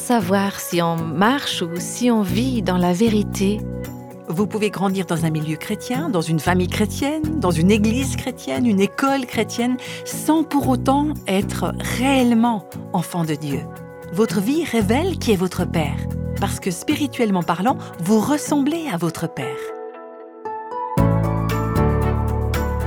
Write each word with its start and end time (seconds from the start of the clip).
savoir 0.00 0.58
si 0.58 0.80
on 0.80 0.96
marche 0.96 1.62
ou 1.62 1.78
si 1.78 2.10
on 2.10 2.22
vit 2.22 2.62
dans 2.62 2.78
la 2.78 2.92
vérité 2.92 3.60
Vous 4.28 4.46
pouvez 4.46 4.70
grandir 4.70 5.04
dans 5.04 5.26
un 5.26 5.30
milieu 5.30 5.56
chrétien, 5.56 6.08
dans 6.08 6.22
une 6.22 6.40
famille 6.40 6.68
chrétienne, 6.68 7.38
dans 7.38 7.50
une 7.50 7.70
église 7.70 8.16
chrétienne, 8.16 8.66
une 8.66 8.80
école 8.80 9.26
chrétienne, 9.26 9.76
sans 10.04 10.42
pour 10.42 10.68
autant 10.68 11.08
être 11.28 11.72
réellement 11.98 12.64
enfant 12.92 13.24
de 13.24 13.34
Dieu. 13.34 13.60
Votre 14.12 14.40
vie 14.40 14.64
révèle 14.64 15.18
qui 15.18 15.32
est 15.32 15.36
votre 15.36 15.64
Père, 15.66 15.98
parce 16.40 16.60
que 16.60 16.70
spirituellement 16.70 17.42
parlant, 17.42 17.76
vous 18.02 18.20
ressemblez 18.20 18.86
à 18.92 18.96
votre 18.96 19.32
Père. 19.32 19.46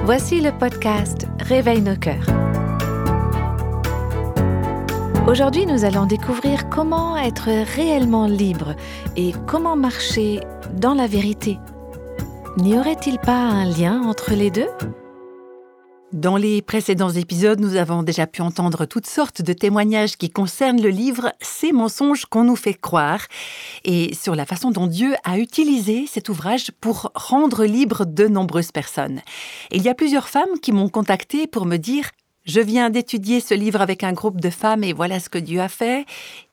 Voici 0.04 0.42
le 0.42 0.52
podcast 0.52 1.28
Réveille 1.40 1.82
nos 1.82 1.96
cœurs. 1.96 2.53
Aujourd'hui, 5.26 5.66
nous 5.66 5.86
allons 5.86 6.06
découvrir 6.06 6.68
comment 6.68 7.16
être 7.18 7.46
réellement 7.46 8.28
libre 8.28 8.76
et 9.16 9.32
comment 9.48 9.78
marcher 9.78 10.42
dans 10.74 10.94
la 10.94 11.08
vérité. 11.08 11.60
N'y 12.58 12.78
aurait-il 12.78 13.18
pas 13.20 13.38
un 13.38 13.64
lien 13.64 14.02
entre 14.02 14.34
les 14.34 14.52
deux? 14.52 14.68
Dans 16.12 16.36
les 16.36 16.62
précédents 16.62 17.10
épisodes, 17.10 17.62
nous 17.62 17.78
avons 17.78 18.04
déjà 18.04 18.28
pu 18.28 18.42
entendre 18.42 18.86
toutes 18.86 19.08
sortes 19.08 19.42
de 19.42 19.54
témoignages 19.54 20.18
qui 20.18 20.30
concernent 20.30 20.82
le 20.82 20.90
livre 20.90 21.32
Ces 21.40 21.72
mensonges 21.72 22.26
qu'on 22.26 22.44
nous 22.44 22.58
fait 22.58 22.74
croire 22.74 23.26
et 23.86 24.14
sur 24.14 24.36
la 24.36 24.46
façon 24.46 24.72
dont 24.72 24.88
Dieu 24.88 25.16
a 25.24 25.40
utilisé 25.40 26.06
cet 26.06 26.28
ouvrage 26.28 26.72
pour 26.82 27.12
rendre 27.16 27.64
libre 27.64 28.06
de 28.06 28.28
nombreuses 28.28 28.74
personnes. 28.74 29.22
il 29.72 29.82
y 29.84 29.90
a 29.90 29.96
plusieurs 29.96 30.28
femmes 30.28 30.60
qui 30.62 30.74
m'ont 30.74 30.90
contacté 30.90 31.48
pour 31.48 31.66
me 31.66 31.78
dire 31.78 32.10
je 32.46 32.60
viens 32.60 32.90
d'étudier 32.90 33.40
ce 33.40 33.54
livre 33.54 33.82
avec 33.82 34.04
un 34.04 34.12
groupe 34.12 34.42
de 34.42 34.50
femmes 34.50 34.84
et 34.84 34.92
voilà 34.92 35.20
ce 35.20 35.30
que 35.30 35.38
Dieu 35.38 35.62
a 35.62 35.70
fait. 35.70 36.06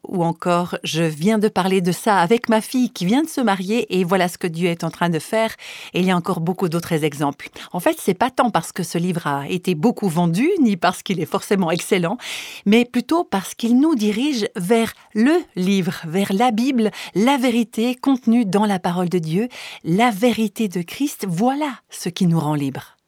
Ou 0.09 0.25
encore, 0.25 0.77
je 0.83 1.03
viens 1.03 1.39
de 1.39 1.49
parler 1.49 1.81
de 1.81 1.93
ça 1.93 2.19
avec 2.19 2.49
ma 2.49 2.61
fille 2.61 2.91
qui 2.91 3.05
vient 3.05 3.23
de 3.23 3.29
se 3.29 3.41
marier 3.41 3.99
et 3.99 4.05
voilà 4.05 4.29
ce 4.29 4.39
que 4.39 4.47
Dieu 4.47 4.69
est 4.69 4.85
en 4.85 4.91
train 4.91 5.09
de 5.11 5.19
faire. 5.19 5.55
Et 5.93 6.01
il 6.01 6.07
y 6.07 6.11
a 6.11 6.17
encore 6.17 6.41
beaucoup 6.41 6.69
d'autres 6.69 7.05
exemples. 7.05 7.49
En 7.73 7.81
fait, 7.81 7.97
c'est 7.99 8.15
pas 8.15 8.31
tant 8.31 8.51
parce 8.51 8.73
que 8.73 8.83
ce 8.83 8.99
livre 8.99 9.27
a 9.27 9.49
été 9.49 9.75
beaucoup 9.75 10.09
vendu, 10.09 10.49
ni 10.61 10.77
parce 10.77 11.03
qu'il 11.03 11.21
est 11.21 11.27
forcément 11.27 11.71
excellent, 11.71 12.19
mais 12.67 12.85
plutôt 12.85 13.25
parce 13.25 13.55
qu'il 13.55 13.79
nous 13.79 13.95
dirige 13.95 14.49
vers 14.57 14.93
le 15.15 15.43
livre, 15.57 16.03
vers 16.07 16.33
la 16.33 16.51
Bible, 16.51 16.91
la 17.15 17.37
vérité 17.37 17.95
contenue 17.97 18.47
dans 18.47 18.65
la 18.65 18.79
parole 18.79 19.09
de 19.09 19.19
Dieu, 19.19 19.49
la 19.85 20.11
vérité 20.11 20.69
de 20.69 20.83
Christ. 20.83 21.27
Voilà 21.29 21.81
ce 21.91 22.09
qui 22.09 22.27
nous 22.27 22.41
rend 22.41 22.55
libres. 22.55 23.00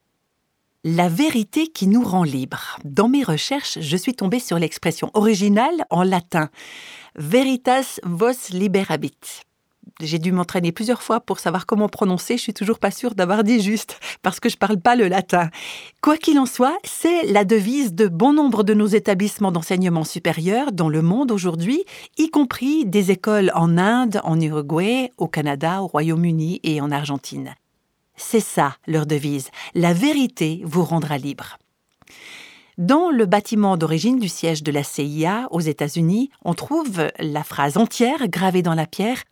La 0.84 1.08
vérité 1.08 1.68
qui 1.68 1.86
nous 1.86 2.02
rend 2.02 2.24
libres. 2.24 2.76
Dans 2.84 3.08
mes 3.08 3.22
recherches, 3.22 3.78
je 3.80 3.96
suis 3.96 4.14
tombée 4.14 4.40
sur 4.40 4.58
l'expression 4.58 5.12
originale 5.14 5.86
en 5.90 6.02
latin 6.02 6.48
Veritas 7.14 8.00
vos 8.02 8.32
liberabit. 8.50 9.14
J'ai 10.00 10.18
dû 10.18 10.32
m'entraîner 10.32 10.72
plusieurs 10.72 11.00
fois 11.00 11.20
pour 11.20 11.38
savoir 11.38 11.66
comment 11.66 11.88
prononcer, 11.88 12.36
je 12.36 12.42
suis 12.42 12.52
toujours 12.52 12.80
pas 12.80 12.90
sûre 12.90 13.14
d'avoir 13.14 13.44
dit 13.44 13.60
juste, 13.60 14.00
parce 14.22 14.40
que 14.40 14.48
je 14.48 14.56
parle 14.56 14.80
pas 14.80 14.96
le 14.96 15.06
latin. 15.06 15.50
Quoi 16.00 16.16
qu'il 16.16 16.36
en 16.40 16.46
soit, 16.46 16.76
c'est 16.82 17.26
la 17.26 17.44
devise 17.44 17.94
de 17.94 18.08
bon 18.08 18.32
nombre 18.32 18.64
de 18.64 18.74
nos 18.74 18.88
établissements 18.88 19.52
d'enseignement 19.52 20.02
supérieur 20.02 20.72
dans 20.72 20.88
le 20.88 21.00
monde 21.00 21.30
aujourd'hui, 21.30 21.84
y 22.18 22.28
compris 22.28 22.86
des 22.86 23.12
écoles 23.12 23.52
en 23.54 23.78
Inde, 23.78 24.20
en 24.24 24.40
Uruguay, 24.40 25.12
au 25.16 25.28
Canada, 25.28 25.80
au 25.80 25.86
Royaume-Uni 25.86 26.58
et 26.64 26.80
en 26.80 26.90
Argentine. 26.90 27.54
C'est 28.16 28.40
ça 28.40 28.76
leur 28.86 29.06
devise. 29.06 29.50
La 29.74 29.92
vérité 29.92 30.62
vous 30.64 30.84
rendra 30.84 31.18
libre. 31.18 31.58
Dans 32.78 33.10
le 33.10 33.26
bâtiment 33.26 33.76
d'origine 33.76 34.18
du 34.18 34.28
siège 34.28 34.62
de 34.62 34.72
la 34.72 34.82
CIA 34.82 35.46
aux 35.50 35.60
États-Unis, 35.60 36.30
on 36.42 36.54
trouve 36.54 37.10
la 37.18 37.44
phrase 37.44 37.76
entière 37.76 38.28
gravée 38.28 38.62
dans 38.62 38.74
la 38.74 38.86
pierre 38.86 39.22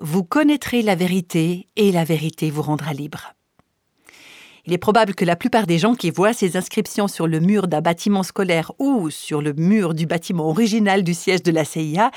Vous 0.00 0.24
connaîtrez 0.24 0.82
la 0.82 0.96
vérité 0.96 1.68
et 1.76 1.92
la 1.92 2.04
vérité 2.04 2.50
vous 2.50 2.62
rendra 2.62 2.92
libre. 2.92 3.34
Il 4.68 4.74
est 4.74 4.76
probable 4.76 5.14
que 5.14 5.24
la 5.24 5.34
plupart 5.34 5.66
des 5.66 5.78
gens 5.78 5.94
qui 5.94 6.10
voient 6.10 6.34
ces 6.34 6.58
inscriptions 6.58 7.08
sur 7.08 7.26
le 7.26 7.40
mur 7.40 7.68
d'un 7.68 7.80
bâtiment 7.80 8.22
scolaire 8.22 8.70
ou 8.78 9.08
sur 9.08 9.40
le 9.40 9.54
mur 9.54 9.94
du 9.94 10.04
bâtiment 10.04 10.46
original 10.46 11.02
du 11.02 11.14
siège 11.14 11.42
de 11.42 11.50
la 11.50 11.64
CIA 11.64 12.10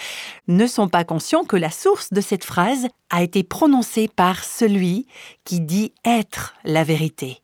ne 0.50 0.68
sont 0.68 0.90
pas 0.90 1.06
conscients 1.06 1.46
que 1.46 1.56
la 1.56 1.72
source 1.72 2.12
de 2.12 2.20
cette 2.20 2.44
phrase 2.44 2.90
a 3.10 3.24
été 3.24 3.44
prononcée 3.44 4.10
par 4.14 4.44
celui 4.44 5.08
qui 5.46 5.62
dit 5.62 5.94
être 6.04 6.54
la 6.66 6.84
vérité. 6.84 7.38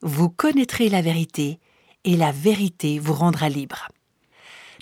Vous 0.00 0.30
connaîtrez 0.30 0.90
la 0.90 1.02
vérité 1.02 1.58
et 2.04 2.16
la 2.16 2.30
vérité 2.30 3.00
vous 3.00 3.14
rendra 3.14 3.48
libre. 3.48 3.88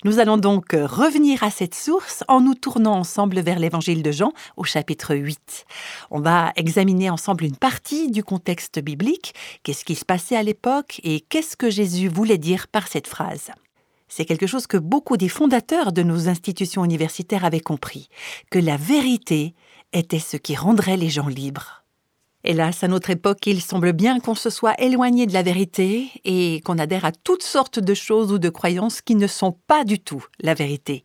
Nous 0.03 0.19
allons 0.19 0.37
donc 0.37 0.73
revenir 0.73 1.43
à 1.43 1.49
cette 1.49 1.73
source 1.73 2.23
en 2.27 2.41
nous 2.41 2.53
tournant 2.53 2.95
ensemble 2.95 3.39
vers 3.39 3.59
l'évangile 3.59 4.03
de 4.03 4.11
Jean 4.11 4.33
au 4.57 4.63
chapitre 4.63 5.15
8. 5.15 5.65
On 6.11 6.19
va 6.19 6.51
examiner 6.57 7.09
ensemble 7.09 7.45
une 7.45 7.55
partie 7.55 8.11
du 8.11 8.23
contexte 8.23 8.79
biblique, 8.79 9.33
qu'est-ce 9.63 9.85
qui 9.85 9.95
se 9.95 10.05
passait 10.05 10.35
à 10.35 10.43
l'époque 10.43 10.99
et 11.03 11.21
qu'est-ce 11.21 11.55
que 11.55 11.69
Jésus 11.69 12.09
voulait 12.09 12.37
dire 12.37 12.67
par 12.67 12.87
cette 12.87 13.07
phrase? 13.07 13.51
C'est 14.07 14.25
quelque 14.25 14.47
chose 14.47 14.67
que 14.67 14.77
beaucoup 14.77 15.17
des 15.17 15.29
fondateurs 15.29 15.91
de 15.91 16.03
nos 16.03 16.27
institutions 16.27 16.85
universitaires 16.85 17.45
avaient 17.45 17.59
compris, 17.59 18.09
que 18.51 18.59
la 18.59 18.77
vérité 18.77 19.55
était 19.93 20.19
ce 20.19 20.37
qui 20.37 20.55
rendrait 20.55 20.97
les 20.97 21.09
gens 21.09 21.27
libres. 21.27 21.84
Hélas, 22.47 22.83
à 22.83 22.87
notre 22.87 23.09
époque, 23.09 23.47
il 23.47 23.59
semble 23.59 23.91
bien 23.91 24.19
qu'on 24.19 24.35
se 24.35 24.51
soit 24.51 24.79
éloigné 24.79 25.25
de 25.25 25.33
la 25.33 25.41
vérité 25.41 26.11
et 26.25 26.61
qu'on 26.63 26.77
adhère 26.77 27.03
à 27.03 27.11
toutes 27.11 27.41
sortes 27.41 27.79
de 27.79 27.93
choses 27.95 28.31
ou 28.31 28.37
de 28.37 28.49
croyances 28.49 29.01
qui 29.01 29.15
ne 29.15 29.25
sont 29.25 29.57
pas 29.65 29.83
du 29.83 29.97
tout 29.97 30.23
la 30.39 30.53
vérité. 30.53 31.03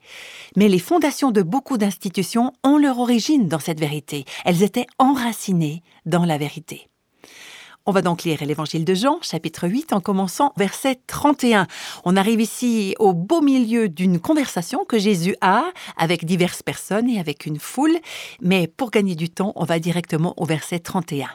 Mais 0.57 0.69
les 0.69 0.79
fondations 0.79 1.31
de 1.31 1.41
beaucoup 1.41 1.79
d'institutions 1.79 2.53
ont 2.63 2.77
leur 2.77 2.99
origine 2.99 3.49
dans 3.49 3.59
cette 3.59 3.81
vérité. 3.81 4.27
Elles 4.45 4.63
étaient 4.63 4.85
enracinées 4.99 5.83
dans 6.05 6.27
la 6.27 6.37
vérité. 6.37 6.91
On 7.91 7.93
va 7.93 8.03
donc 8.03 8.23
lire 8.23 8.39
l'évangile 8.45 8.85
de 8.85 8.95
Jean, 8.95 9.19
chapitre 9.21 9.67
8, 9.67 9.93
en 9.93 10.01
commençant 10.01 10.53
verset 10.57 11.01
31. 11.09 11.67
On 12.05 12.17
arrive 12.17 12.41
ici 12.41 12.95
au 13.01 13.13
beau 13.13 13.41
milieu 13.41 13.89
d'une 13.89 14.21
conversation 14.21 14.85
que 14.85 14.97
Jésus 14.97 15.35
a 15.41 15.65
avec 15.97 16.25
diverses 16.25 16.63
personnes 16.63 17.11
et 17.11 17.19
avec 17.19 17.47
une 17.47 17.59
foule, 17.59 17.99
mais 18.41 18.69
pour 18.69 18.93
gagner 18.93 19.17
du 19.17 19.29
temps, 19.29 19.53
on 19.57 19.65
va 19.65 19.81
directement 19.81 20.35
au 20.37 20.45
verset 20.45 20.79
31. 20.79 21.31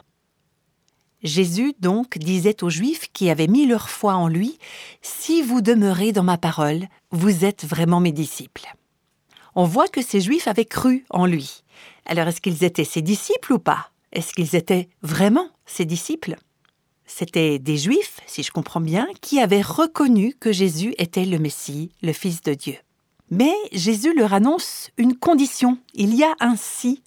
Jésus 1.22 1.74
donc 1.78 2.16
disait 2.16 2.64
aux 2.64 2.70
Juifs 2.70 3.12
qui 3.12 3.28
avaient 3.28 3.48
mis 3.48 3.66
leur 3.66 3.90
foi 3.90 4.14
en 4.14 4.26
lui, 4.26 4.58
Si 5.02 5.42
vous 5.42 5.60
demeurez 5.60 6.12
dans 6.12 6.24
ma 6.24 6.38
parole, 6.38 6.86
vous 7.10 7.44
êtes 7.44 7.66
vraiment 7.66 8.00
mes 8.00 8.12
disciples. 8.12 8.74
On 9.54 9.64
voit 9.64 9.88
que 9.88 10.00
ces 10.00 10.22
Juifs 10.22 10.48
avaient 10.48 10.64
cru 10.64 11.04
en 11.10 11.26
lui. 11.26 11.64
Alors 12.06 12.28
est-ce 12.28 12.40
qu'ils 12.40 12.64
étaient 12.64 12.84
ses 12.84 13.02
disciples 13.02 13.52
ou 13.52 13.58
pas? 13.58 13.90
Est-ce 14.12 14.32
qu'ils 14.32 14.56
étaient 14.56 14.88
vraiment 15.02 15.50
ses 15.66 15.84
disciples? 15.84 16.36
C'étaient 17.06 17.58
des 17.58 17.76
Juifs, 17.76 18.20
si 18.26 18.42
je 18.42 18.50
comprends 18.50 18.80
bien, 18.80 19.06
qui 19.20 19.40
avaient 19.40 19.62
reconnu 19.62 20.34
que 20.38 20.52
Jésus 20.52 20.94
était 20.98 21.24
le 21.24 21.38
Messie, 21.38 21.90
le 22.02 22.12
Fils 22.12 22.42
de 22.42 22.54
Dieu. 22.54 22.76
Mais 23.30 23.54
Jésus 23.72 24.14
leur 24.14 24.34
annonce 24.34 24.90
une 24.98 25.16
condition. 25.16 25.78
Il 25.94 26.14
y 26.14 26.22
a 26.22 26.34
un 26.38 26.54
si. 26.56 27.02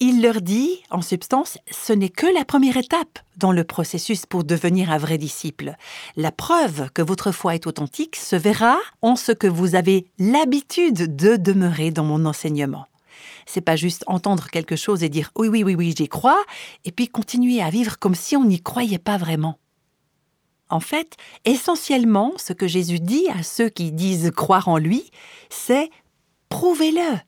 Il 0.00 0.20
leur 0.20 0.40
dit, 0.40 0.82
en 0.90 1.02
substance, 1.02 1.56
ce 1.70 1.92
n'est 1.92 2.08
que 2.08 2.26
la 2.26 2.44
première 2.44 2.76
étape 2.76 3.20
dans 3.36 3.52
le 3.52 3.62
processus 3.62 4.26
pour 4.26 4.42
devenir 4.42 4.90
un 4.90 4.98
vrai 4.98 5.18
disciple. 5.18 5.76
La 6.16 6.32
preuve 6.32 6.90
que 6.92 7.02
votre 7.02 7.30
foi 7.30 7.54
est 7.54 7.68
authentique 7.68 8.16
se 8.16 8.34
verra 8.34 8.76
en 9.02 9.14
ce 9.14 9.30
que 9.30 9.46
vous 9.46 9.76
avez 9.76 10.06
l'habitude 10.18 11.14
de 11.14 11.36
demeurer 11.36 11.92
dans 11.92 12.04
mon 12.04 12.24
enseignement. 12.24 12.86
C'est 13.46 13.60
pas 13.60 13.76
juste 13.76 14.04
entendre 14.06 14.48
quelque 14.48 14.76
chose 14.76 15.02
et 15.02 15.08
dire 15.08 15.30
oui, 15.36 15.48
oui, 15.48 15.64
oui, 15.64 15.74
oui, 15.74 15.94
j'y 15.96 16.08
crois, 16.08 16.42
et 16.84 16.92
puis 16.92 17.08
continuer 17.08 17.62
à 17.62 17.70
vivre 17.70 17.98
comme 17.98 18.14
si 18.14 18.36
on 18.36 18.44
n'y 18.44 18.60
croyait 18.60 18.98
pas 18.98 19.16
vraiment. 19.16 19.58
En 20.68 20.80
fait, 20.80 21.16
essentiellement, 21.44 22.32
ce 22.38 22.54
que 22.54 22.66
Jésus 22.66 22.98
dit 22.98 23.28
à 23.28 23.42
ceux 23.42 23.68
qui 23.68 23.92
disent 23.92 24.30
croire 24.34 24.68
en 24.68 24.78
lui, 24.78 25.10
c'est 25.50 25.90
prouvez-le. 26.48 27.18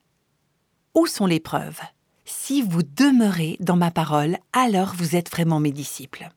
Où 0.94 1.06
sont 1.06 1.26
les 1.26 1.40
preuves? 1.40 1.80
Si 2.24 2.62
vous 2.62 2.82
demeurez 2.82 3.56
dans 3.60 3.76
ma 3.76 3.90
parole, 3.90 4.38
alors 4.54 4.94
vous 4.96 5.14
êtes 5.14 5.30
vraiment 5.30 5.60
mes 5.60 5.72
disciples. 5.72 6.30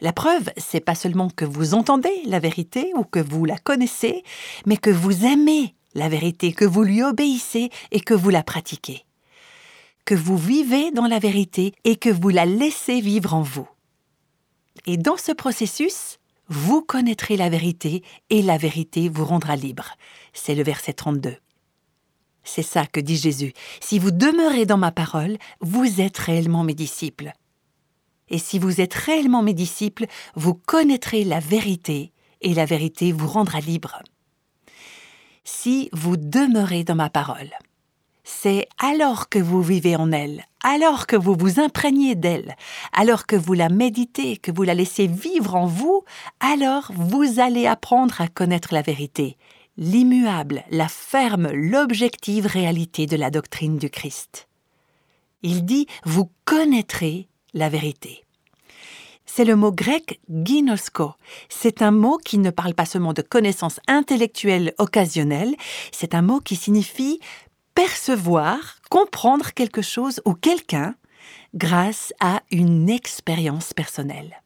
La 0.00 0.12
preuve, 0.12 0.50
c'est 0.58 0.80
pas 0.80 0.94
seulement 0.94 1.30
que 1.30 1.46
vous 1.46 1.72
entendez 1.72 2.12
la 2.26 2.40
vérité 2.40 2.92
ou 2.94 3.04
que 3.04 3.20
vous 3.20 3.44
la 3.44 3.56
connaissez, 3.56 4.22
mais 4.66 4.76
que 4.76 4.90
vous 4.90 5.24
aimez 5.24 5.74
la 5.94 6.08
vérité, 6.08 6.52
que 6.52 6.64
vous 6.64 6.82
lui 6.82 7.02
obéissez 7.02 7.70
et 7.90 8.00
que 8.00 8.14
vous 8.14 8.30
la 8.30 8.42
pratiquez. 8.42 9.04
Que 10.04 10.14
vous 10.14 10.36
vivez 10.36 10.90
dans 10.90 11.06
la 11.06 11.18
vérité 11.18 11.72
et 11.84 11.96
que 11.96 12.10
vous 12.10 12.28
la 12.28 12.44
laissez 12.44 13.00
vivre 13.00 13.34
en 13.34 13.42
vous. 13.42 13.68
Et 14.86 14.96
dans 14.96 15.16
ce 15.16 15.32
processus, 15.32 16.18
vous 16.48 16.82
connaîtrez 16.82 17.36
la 17.36 17.48
vérité 17.48 18.02
et 18.28 18.42
la 18.42 18.58
vérité 18.58 19.08
vous 19.08 19.24
rendra 19.24 19.56
libre. 19.56 19.96
C'est 20.32 20.54
le 20.54 20.62
verset 20.62 20.92
32. 20.92 21.36
C'est 22.42 22.62
ça 22.62 22.86
que 22.86 23.00
dit 23.00 23.16
Jésus. 23.16 23.54
Si 23.80 23.98
vous 23.98 24.10
demeurez 24.10 24.66
dans 24.66 24.76
ma 24.76 24.92
parole, 24.92 25.38
vous 25.60 26.02
êtes 26.02 26.18
réellement 26.18 26.62
mes 26.62 26.74
disciples. 26.74 27.32
Et 28.28 28.38
si 28.38 28.58
vous 28.58 28.80
êtes 28.80 28.94
réellement 28.94 29.42
mes 29.42 29.54
disciples, 29.54 30.06
vous 30.34 30.54
connaîtrez 30.54 31.24
la 31.24 31.40
vérité 31.40 32.12
et 32.42 32.52
la 32.52 32.66
vérité 32.66 33.12
vous 33.12 33.28
rendra 33.28 33.60
libre. 33.60 34.02
Si 35.44 35.88
vous 35.92 36.16
demeurez 36.16 36.84
dans 36.84 36.94
ma 36.94 37.10
parole. 37.10 37.50
C'est 38.24 38.66
alors 38.78 39.28
que 39.28 39.38
vous 39.38 39.62
vivez 39.62 39.96
en 39.96 40.10
elle, 40.10 40.44
alors 40.62 41.06
que 41.06 41.14
vous 41.14 41.36
vous 41.38 41.60
imprégnez 41.60 42.14
d'elle, 42.14 42.56
alors 42.92 43.26
que 43.26 43.36
vous 43.36 43.52
la 43.52 43.68
méditez, 43.68 44.38
que 44.38 44.50
vous 44.50 44.62
la 44.62 44.74
laissez 44.74 45.06
vivre 45.06 45.54
en 45.54 45.66
vous, 45.66 46.04
alors 46.40 46.90
vous 46.94 47.38
allez 47.38 47.66
apprendre 47.66 48.22
à 48.22 48.28
connaître 48.28 48.72
la 48.72 48.80
vérité, 48.80 49.36
l'immuable, 49.76 50.64
la 50.70 50.88
ferme, 50.88 51.50
l'objective 51.52 52.46
réalité 52.46 53.06
de 53.06 53.16
la 53.16 53.30
doctrine 53.30 53.76
du 53.76 53.90
Christ. 53.90 54.48
Il 55.42 55.66
dit 55.66 55.86
Vous 56.04 56.30
connaîtrez 56.46 57.28
la 57.52 57.68
vérité. 57.68 58.24
C'est 59.36 59.44
le 59.44 59.56
mot 59.56 59.72
grec 59.72 60.20
ginosko. 60.30 61.14
C'est 61.48 61.82
un 61.82 61.90
mot 61.90 62.18
qui 62.18 62.38
ne 62.38 62.50
parle 62.50 62.72
pas 62.72 62.84
seulement 62.84 63.12
de 63.12 63.20
connaissances 63.20 63.80
intellectuelles 63.88 64.74
occasionnelles, 64.78 65.56
c'est 65.90 66.14
un 66.14 66.22
mot 66.22 66.38
qui 66.38 66.54
signifie 66.54 67.18
percevoir, 67.74 68.76
comprendre 68.90 69.52
quelque 69.52 69.82
chose 69.82 70.20
ou 70.24 70.34
quelqu'un 70.34 70.94
grâce 71.52 72.12
à 72.20 72.42
une 72.52 72.88
expérience 72.88 73.72
personnelle. 73.72 74.40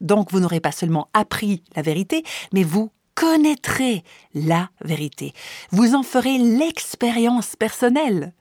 Donc 0.00 0.32
vous 0.32 0.40
n'aurez 0.40 0.58
pas 0.58 0.72
seulement 0.72 1.06
appris 1.12 1.62
la 1.76 1.82
vérité, 1.82 2.24
mais 2.52 2.64
vous 2.64 2.90
connaîtrez 3.14 4.02
la 4.34 4.68
vérité. 4.80 5.32
Vous 5.70 5.94
en 5.94 6.02
ferez 6.02 6.38
l'expérience 6.38 7.54
personnelle. 7.54 8.32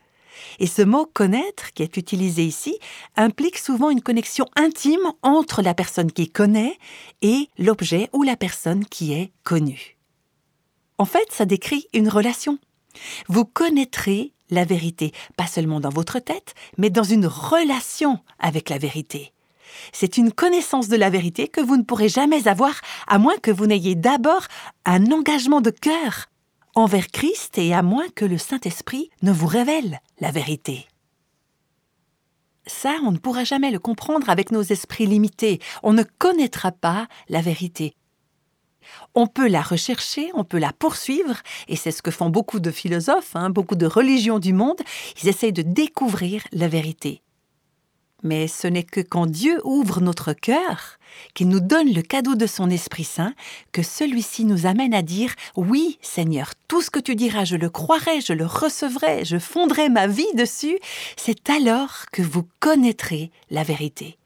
Et 0.59 0.67
ce 0.67 0.81
mot 0.81 1.05
connaître, 1.05 1.73
qui 1.73 1.83
est 1.83 1.97
utilisé 1.97 2.43
ici, 2.43 2.77
implique 3.15 3.57
souvent 3.57 3.89
une 3.89 4.01
connexion 4.01 4.45
intime 4.55 5.11
entre 5.21 5.61
la 5.61 5.73
personne 5.73 6.11
qui 6.11 6.29
connaît 6.29 6.77
et 7.21 7.49
l'objet 7.57 8.09
ou 8.13 8.23
la 8.23 8.35
personne 8.35 8.85
qui 8.85 9.13
est 9.13 9.31
connue. 9.43 9.97
En 10.97 11.05
fait, 11.05 11.27
ça 11.31 11.45
décrit 11.45 11.87
une 11.93 12.09
relation. 12.09 12.59
Vous 13.27 13.45
connaîtrez 13.45 14.33
la 14.49 14.65
vérité, 14.65 15.11
pas 15.35 15.47
seulement 15.47 15.79
dans 15.79 15.89
votre 15.89 16.19
tête, 16.19 16.53
mais 16.77 16.89
dans 16.89 17.03
une 17.03 17.25
relation 17.25 18.19
avec 18.39 18.69
la 18.69 18.77
vérité. 18.77 19.33
C'est 19.91 20.17
une 20.17 20.31
connaissance 20.31 20.87
de 20.87 20.95
la 20.95 21.09
vérité 21.09 21.47
que 21.47 21.61
vous 21.61 21.77
ne 21.77 21.83
pourrez 21.83 22.09
jamais 22.09 22.47
avoir 22.47 22.79
à 23.07 23.17
moins 23.17 23.37
que 23.37 23.51
vous 23.51 23.65
n'ayez 23.65 23.95
d'abord 23.95 24.45
un 24.85 25.11
engagement 25.11 25.61
de 25.61 25.71
cœur 25.71 26.27
envers 26.75 27.07
Christ 27.07 27.57
et 27.57 27.73
à 27.73 27.81
moins 27.81 28.07
que 28.15 28.25
le 28.25 28.37
Saint-Esprit 28.37 29.09
ne 29.21 29.31
vous 29.31 29.47
révèle 29.47 29.99
la 30.19 30.31
vérité. 30.31 30.87
Ça, 32.65 32.95
on 33.03 33.11
ne 33.11 33.17
pourra 33.17 33.43
jamais 33.43 33.71
le 33.71 33.79
comprendre 33.79 34.29
avec 34.29 34.51
nos 34.51 34.61
esprits 34.61 35.05
limités. 35.05 35.59
On 35.83 35.93
ne 35.93 36.03
connaîtra 36.03 36.71
pas 36.71 37.07
la 37.27 37.41
vérité. 37.41 37.95
On 39.15 39.27
peut 39.27 39.47
la 39.47 39.61
rechercher, 39.61 40.29
on 40.33 40.43
peut 40.43 40.59
la 40.59 40.73
poursuivre, 40.73 41.37
et 41.67 41.75
c'est 41.75 41.91
ce 41.91 42.01
que 42.01 42.11
font 42.11 42.29
beaucoup 42.29 42.59
de 42.59 42.71
philosophes, 42.71 43.35
hein, 43.35 43.49
beaucoup 43.49 43.75
de 43.75 43.85
religions 43.85 44.39
du 44.39 44.53
monde, 44.53 44.81
ils 45.21 45.29
essayent 45.29 45.53
de 45.53 45.61
découvrir 45.61 46.43
la 46.51 46.67
vérité. 46.67 47.21
Mais 48.23 48.47
ce 48.47 48.67
n'est 48.67 48.83
que 48.83 49.01
quand 49.01 49.25
Dieu 49.25 49.59
ouvre 49.63 50.01
notre 50.01 50.33
cœur, 50.33 50.97
qu'il 51.33 51.49
nous 51.49 51.59
donne 51.59 51.93
le 51.93 52.01
cadeau 52.01 52.35
de 52.35 52.47
son 52.47 52.69
Esprit 52.69 53.03
Saint, 53.03 53.33
que 53.71 53.83
celui-ci 53.83 54.45
nous 54.45 54.65
amène 54.65 54.93
à 54.93 55.01
dire 55.01 55.33
Oui, 55.55 55.97
Seigneur, 56.01 56.53
tout 56.67 56.81
ce 56.81 56.89
que 56.89 56.99
tu 56.99 57.15
diras, 57.15 57.45
je 57.45 57.55
le 57.55 57.69
croirai, 57.69 58.21
je 58.21 58.33
le 58.33 58.45
recevrai, 58.45 59.25
je 59.25 59.37
fonderai 59.37 59.89
ma 59.89 60.07
vie 60.07 60.33
dessus. 60.35 60.77
C'est 61.17 61.49
alors 61.49 62.05
que 62.11 62.21
vous 62.21 62.47
connaîtrez 62.59 63.31
la 63.49 63.63
vérité. 63.63 64.17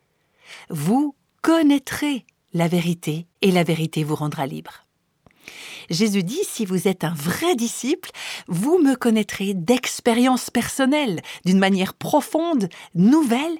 Vous 0.70 1.16
connaîtrez 1.42 2.26
la 2.54 2.68
vérité, 2.68 3.28
et 3.42 3.52
la 3.52 3.64
vérité 3.64 4.04
vous 4.04 4.16
rendra 4.16 4.48
libre. 4.48 4.84
Jésus 5.90 6.24
dit, 6.24 6.44
si 6.44 6.66
vous 6.66 6.88
êtes 6.88 7.04
un 7.04 7.14
vrai 7.14 7.56
disciple, 7.56 8.12
vous 8.48 8.80
me 8.80 8.96
connaîtrez 8.96 9.54
d'expérience 9.54 10.50
personnelle, 10.50 11.22
d'une 11.46 11.60
manière 11.60 11.94
profonde, 11.94 12.70
nouvelle, 12.96 13.58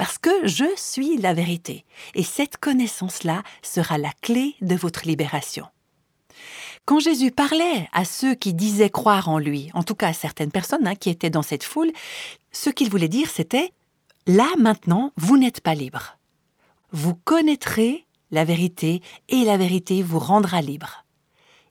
parce 0.00 0.16
que 0.16 0.30
je 0.48 0.64
suis 0.76 1.18
la 1.18 1.34
vérité. 1.34 1.84
Et 2.14 2.22
cette 2.22 2.56
connaissance-là 2.56 3.42
sera 3.60 3.98
la 3.98 4.12
clé 4.22 4.54
de 4.62 4.74
votre 4.74 5.06
libération. 5.06 5.66
Quand 6.86 7.00
Jésus 7.00 7.30
parlait 7.30 7.86
à 7.92 8.06
ceux 8.06 8.34
qui 8.34 8.54
disaient 8.54 8.88
croire 8.88 9.28
en 9.28 9.38
lui, 9.38 9.68
en 9.74 9.82
tout 9.82 9.94
cas 9.94 10.08
à 10.08 10.12
certaines 10.14 10.52
personnes 10.52 10.86
hein, 10.86 10.94
qui 10.94 11.10
étaient 11.10 11.28
dans 11.28 11.42
cette 11.42 11.64
foule, 11.64 11.92
ce 12.50 12.70
qu'il 12.70 12.88
voulait 12.88 13.08
dire 13.08 13.28
c'était⁇ 13.28 13.74
Là 14.34 14.48
maintenant, 14.58 15.12
vous 15.18 15.36
n'êtes 15.36 15.60
pas 15.60 15.74
libre. 15.74 16.16
Vous 16.92 17.14
connaîtrez 17.14 18.06
la 18.30 18.46
vérité 18.46 19.02
et 19.28 19.44
la 19.44 19.58
vérité 19.58 20.02
vous 20.02 20.18
rendra 20.18 20.62
libre. 20.62 21.04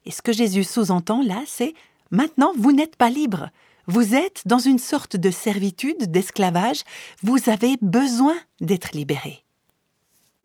Et 0.06 0.12
ce 0.12 0.22
que 0.22 0.34
Jésus 0.34 0.66
sous-entend 0.66 1.24
là, 1.24 1.42
c'est⁇ 1.48 1.70
Maintenant, 2.12 2.54
vous 2.56 2.74
n'êtes 2.74 2.96
pas 2.96 3.10
libre. 3.10 3.50
Vous 3.92 4.14
êtes 4.14 4.44
dans 4.46 4.60
une 4.60 4.78
sorte 4.78 5.16
de 5.16 5.32
servitude, 5.32 6.12
d'esclavage, 6.12 6.84
vous 7.24 7.50
avez 7.50 7.76
besoin 7.82 8.36
d'être 8.62 8.92
libéré. 8.92 9.44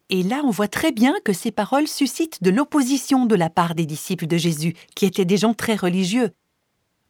Et 0.09 0.23
là, 0.23 0.41
on 0.45 0.51
voit 0.51 0.67
très 0.67 0.93
bien 0.93 1.13
que 1.27 1.35
ces 1.35 1.51
paroles 1.51 1.87
suscitent 1.87 2.43
de 2.43 2.49
l'opposition 2.49 3.27
de 3.27 3.35
la 3.35 3.51
part 3.51 3.75
des 3.75 3.85
disciples 3.85 4.27
de 4.27 4.39
Jésus, 4.39 4.73
qui 4.95 5.05
étaient 5.05 5.27
des 5.27 5.37
gens 5.37 5.53
très 5.53 5.75
religieux. 5.75 6.31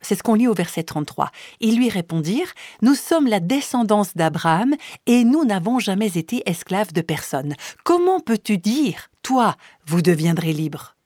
C'est 0.01 0.17
ce 0.17 0.25
qu'on 0.25 0.35
lit 0.35 0.49
au 0.49 0.55
verset 0.55 0.83
33. 0.83 1.31
Ils 1.61 1.77
lui 1.77 1.89
répondirent 1.89 2.53
Nous 2.83 2.97
sommes 2.97 3.29
la 3.29 3.39
descendance 3.39 4.17
d'Abraham 4.17 4.75
et 5.07 5.23
nous 5.23 5.45
n'avons 5.45 5.79
jamais 5.79 6.19
été 6.19 6.43
esclaves 6.51 6.93
de 6.93 7.01
personne. 7.01 7.55
Comment 7.85 8.19
peux-tu 8.19 8.59
dire, 8.59 9.09
toi, 9.23 9.55
vous 9.87 10.03
deviendrez 10.03 10.53
libres 10.53 10.97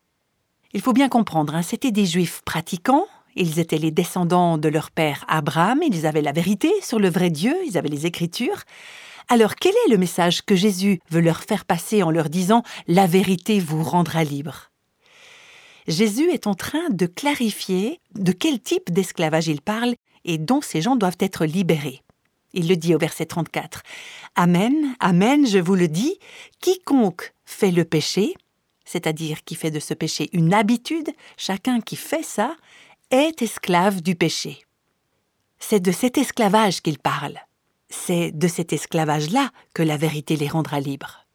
Il 0.72 0.80
faut 0.80 0.94
bien 0.94 1.10
comprendre, 1.10 1.54
hein, 1.54 1.60
c'était 1.60 1.92
des 1.92 2.06
juifs 2.06 2.40
pratiquants, 2.46 3.04
ils 3.38 3.58
étaient 3.58 3.78
les 3.78 3.90
descendants 3.90 4.58
de 4.58 4.68
leur 4.68 4.90
père 4.90 5.24
Abraham, 5.28 5.80
ils 5.82 6.06
avaient 6.06 6.22
la 6.22 6.32
vérité 6.32 6.72
sur 6.82 6.98
le 6.98 7.08
vrai 7.08 7.30
Dieu, 7.30 7.54
ils 7.66 7.78
avaient 7.78 7.88
les 7.88 8.06
Écritures. 8.06 8.62
Alors 9.28 9.54
quel 9.54 9.72
est 9.86 9.90
le 9.90 9.98
message 9.98 10.42
que 10.42 10.56
Jésus 10.56 11.00
veut 11.10 11.20
leur 11.20 11.42
faire 11.42 11.64
passer 11.64 12.02
en 12.02 12.10
leur 12.10 12.28
disant⁇ 12.28 12.60
La 12.86 13.06
vérité 13.06 13.60
vous 13.60 13.82
rendra 13.82 14.24
libre⁇ 14.24 14.70
Jésus 15.92 16.30
est 16.30 16.46
en 16.46 16.54
train 16.54 16.90
de 16.90 17.06
clarifier 17.06 18.00
de 18.14 18.32
quel 18.32 18.60
type 18.60 18.90
d'esclavage 18.90 19.48
il 19.48 19.62
parle 19.62 19.94
et 20.24 20.36
dont 20.36 20.60
ces 20.60 20.82
gens 20.82 20.96
doivent 20.96 21.16
être 21.20 21.46
libérés. 21.46 22.02
Il 22.52 22.68
le 22.68 22.76
dit 22.76 22.94
au 22.94 22.98
verset 22.98 23.26
34. 23.26 23.82
Amen, 24.34 24.74
Amen, 25.00 25.46
je 25.46 25.58
vous 25.58 25.74
le 25.74 25.88
dis, 25.88 26.18
quiconque 26.60 27.32
fait 27.44 27.70
le 27.70 27.84
péché, 27.84 28.34
c'est-à-dire 28.84 29.44
qui 29.44 29.54
fait 29.54 29.70
de 29.70 29.80
ce 29.80 29.94
péché 29.94 30.28
une 30.32 30.54
habitude, 30.54 31.10
chacun 31.36 31.80
qui 31.80 31.96
fait 31.96 32.22
ça, 32.22 32.56
est 33.10 33.40
esclave 33.40 34.02
du 34.02 34.14
péché. 34.14 34.60
C'est 35.58 35.80
de 35.80 35.92
cet 35.92 36.18
esclavage 36.18 36.82
qu'il 36.82 36.98
parle. 36.98 37.38
C'est 37.88 38.32
de 38.32 38.48
cet 38.48 38.72
esclavage-là 38.72 39.50
que 39.72 39.82
la 39.82 39.96
vérité 39.96 40.36
les 40.36 40.48
rendra 40.48 40.78
libres. 40.78 41.26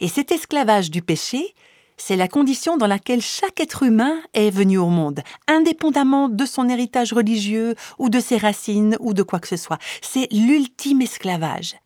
Et 0.00 0.08
cet 0.08 0.30
esclavage 0.30 0.90
du 0.90 1.00
péché, 1.00 1.54
c'est 1.96 2.16
la 2.16 2.28
condition 2.28 2.76
dans 2.76 2.86
laquelle 2.86 3.22
chaque 3.22 3.60
être 3.60 3.82
humain 3.82 4.20
est 4.34 4.50
venu 4.50 4.76
au 4.76 4.88
monde, 4.88 5.20
indépendamment 5.48 6.28
de 6.28 6.44
son 6.44 6.68
héritage 6.68 7.14
religieux 7.14 7.74
ou 7.98 8.10
de 8.10 8.20
ses 8.20 8.36
racines 8.36 8.96
ou 9.00 9.14
de 9.14 9.22
quoi 9.22 9.40
que 9.40 9.48
ce 9.48 9.56
soit. 9.56 9.78
C'est 10.02 10.30
l'ultime 10.30 11.00
esclavage. 11.00 11.76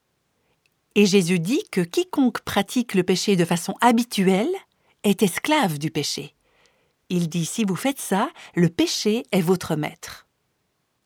Et 0.97 1.07
Jésus 1.07 1.39
dit 1.39 1.63
que 1.71 1.81
quiconque 1.81 2.41
pratique 2.41 2.95
le 2.95 3.05
péché 3.05 3.37
de 3.37 3.45
façon 3.45 3.75
habituelle 3.81 4.53
est 5.05 5.23
esclave 5.23 5.79
du 5.79 5.91
péché. 5.91 6.35
Il 7.11 7.29
dit, 7.29 7.45
si 7.45 7.65
vous 7.65 7.77
faites 7.77 8.01
ça, 8.01 8.31
le 8.55 8.69
péché 8.69 9.25
est 9.33 9.41
votre 9.41 9.77
maître. 9.77 10.27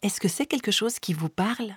Est-ce 0.03 0.21
que 0.21 0.29
c'est 0.29 0.47
quelque 0.47 0.71
chose 0.71 0.99
qui 1.01 1.13
vous 1.13 1.29
parle? 1.29 1.75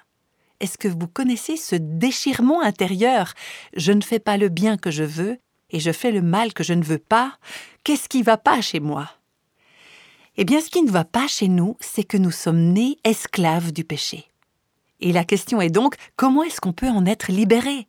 Est-ce 0.59 0.77
que 0.77 0.87
vous 0.87 1.07
connaissez 1.07 1.57
ce 1.57 1.75
déchirement 1.75 2.61
intérieur? 2.61 3.33
Je 3.75 3.91
ne 3.91 4.01
fais 4.01 4.19
pas 4.19 4.37
le 4.37 4.49
bien 4.49 4.77
que 4.77 4.91
je 4.91 5.03
veux 5.03 5.39
et 5.71 5.79
je 5.79 5.91
fais 5.91 6.11
le 6.11 6.21
mal 6.21 6.53
que 6.53 6.63
je 6.63 6.73
ne 6.73 6.83
veux 6.83 6.99
pas. 6.99 7.37
Qu'est-ce 7.83 8.07
qui 8.07 8.21
va 8.21 8.37
pas 8.37 8.61
chez 8.61 8.79
moi? 8.79 9.09
Eh 10.37 10.45
bien, 10.45 10.61
ce 10.61 10.69
qui 10.69 10.83
ne 10.83 10.91
va 10.91 11.03
pas 11.03 11.27
chez 11.27 11.47
nous, 11.47 11.77
c'est 11.79 12.03
que 12.03 12.17
nous 12.17 12.31
sommes 12.31 12.73
nés 12.73 12.99
esclaves 13.03 13.71
du 13.71 13.83
péché. 13.83 14.25
Et 14.99 15.11
la 15.11 15.25
question 15.25 15.59
est 15.59 15.71
donc, 15.71 15.95
comment 16.15 16.43
est-ce 16.43 16.61
qu'on 16.61 16.73
peut 16.73 16.89
en 16.89 17.07
être 17.07 17.31
libéré? 17.31 17.87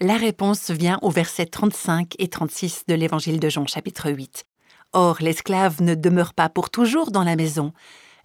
La 0.00 0.16
réponse 0.16 0.70
vient 0.70 0.98
au 1.02 1.10
verset 1.10 1.46
35 1.46 2.14
et 2.18 2.28
36 2.28 2.84
de 2.86 2.94
l'Évangile 2.94 3.40
de 3.40 3.48
Jean 3.48 3.66
chapitre 3.66 4.10
8. 4.10 4.46
Or 4.92 5.18
l'esclave 5.20 5.82
ne 5.82 5.94
demeure 5.94 6.34
pas 6.34 6.48
pour 6.48 6.70
toujours 6.70 7.10
dans 7.10 7.24
la 7.24 7.36
maison. 7.36 7.72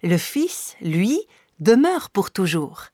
Le 0.02 0.18
Fils, 0.18 0.76
lui, 0.80 1.18
demeure 1.60 2.10
pour 2.10 2.30
toujours. 2.30 2.84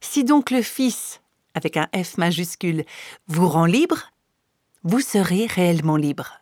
Si 0.00 0.24
donc 0.24 0.50
le 0.50 0.62
Fils, 0.62 1.20
avec 1.54 1.76
un 1.76 1.88
F 1.94 2.18
majuscule, 2.18 2.84
vous 3.26 3.48
rend 3.48 3.66
libre, 3.66 4.12
vous 4.84 5.00
serez 5.00 5.46
réellement 5.46 5.96
libre. 5.96 6.40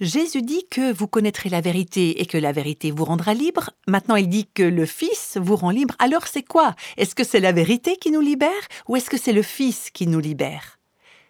Jésus 0.00 0.40
dit 0.40 0.66
que 0.70 0.92
vous 0.92 1.06
connaîtrez 1.06 1.50
la 1.50 1.60
vérité 1.60 2.22
et 2.22 2.26
que 2.26 2.38
la 2.38 2.52
vérité 2.52 2.90
vous 2.90 3.04
rendra 3.04 3.34
libre. 3.34 3.70
Maintenant, 3.86 4.16
il 4.16 4.28
dit 4.28 4.48
que 4.52 4.62
le 4.62 4.86
Fils 4.86 5.36
vous 5.40 5.56
rend 5.56 5.70
libre. 5.70 5.94
Alors, 5.98 6.26
c'est 6.26 6.42
quoi? 6.42 6.74
Est-ce 6.96 7.14
que 7.14 7.22
c'est 7.22 7.38
la 7.38 7.52
vérité 7.52 7.96
qui 7.98 8.10
nous 8.10 8.22
libère 8.22 8.50
ou 8.88 8.96
est-ce 8.96 9.10
que 9.10 9.18
c'est 9.18 9.34
le 9.34 9.42
Fils 9.42 9.90
qui 9.90 10.06
nous 10.06 10.18
libère? 10.18 10.78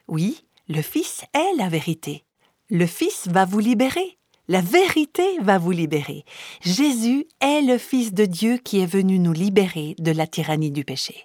Oui, 0.07 0.45
le 0.69 0.83
Fils 0.83 1.25
est 1.35 1.57
la 1.59 1.69
vérité. 1.69 2.25
Le 2.71 2.87
Fils 2.87 3.27
va 3.27 3.45
vous 3.45 3.59
libérer. 3.59 4.20
La 4.51 4.63
vérité 4.63 5.39
va 5.41 5.59
vous 5.59 5.71
libérer. 5.71 6.25
Jésus 6.61 7.25
est 7.41 7.63
le 7.63 7.79
Fils 7.79 8.13
de 8.13 8.25
Dieu 8.25 8.57
qui 8.57 8.81
est 8.81 8.87
venu 8.87 9.21
nous 9.21 9.33
libérer 9.33 9.95
de 10.01 10.11
la 10.11 10.27
tyrannie 10.27 10.73
du 10.73 10.85
péché. 10.85 11.25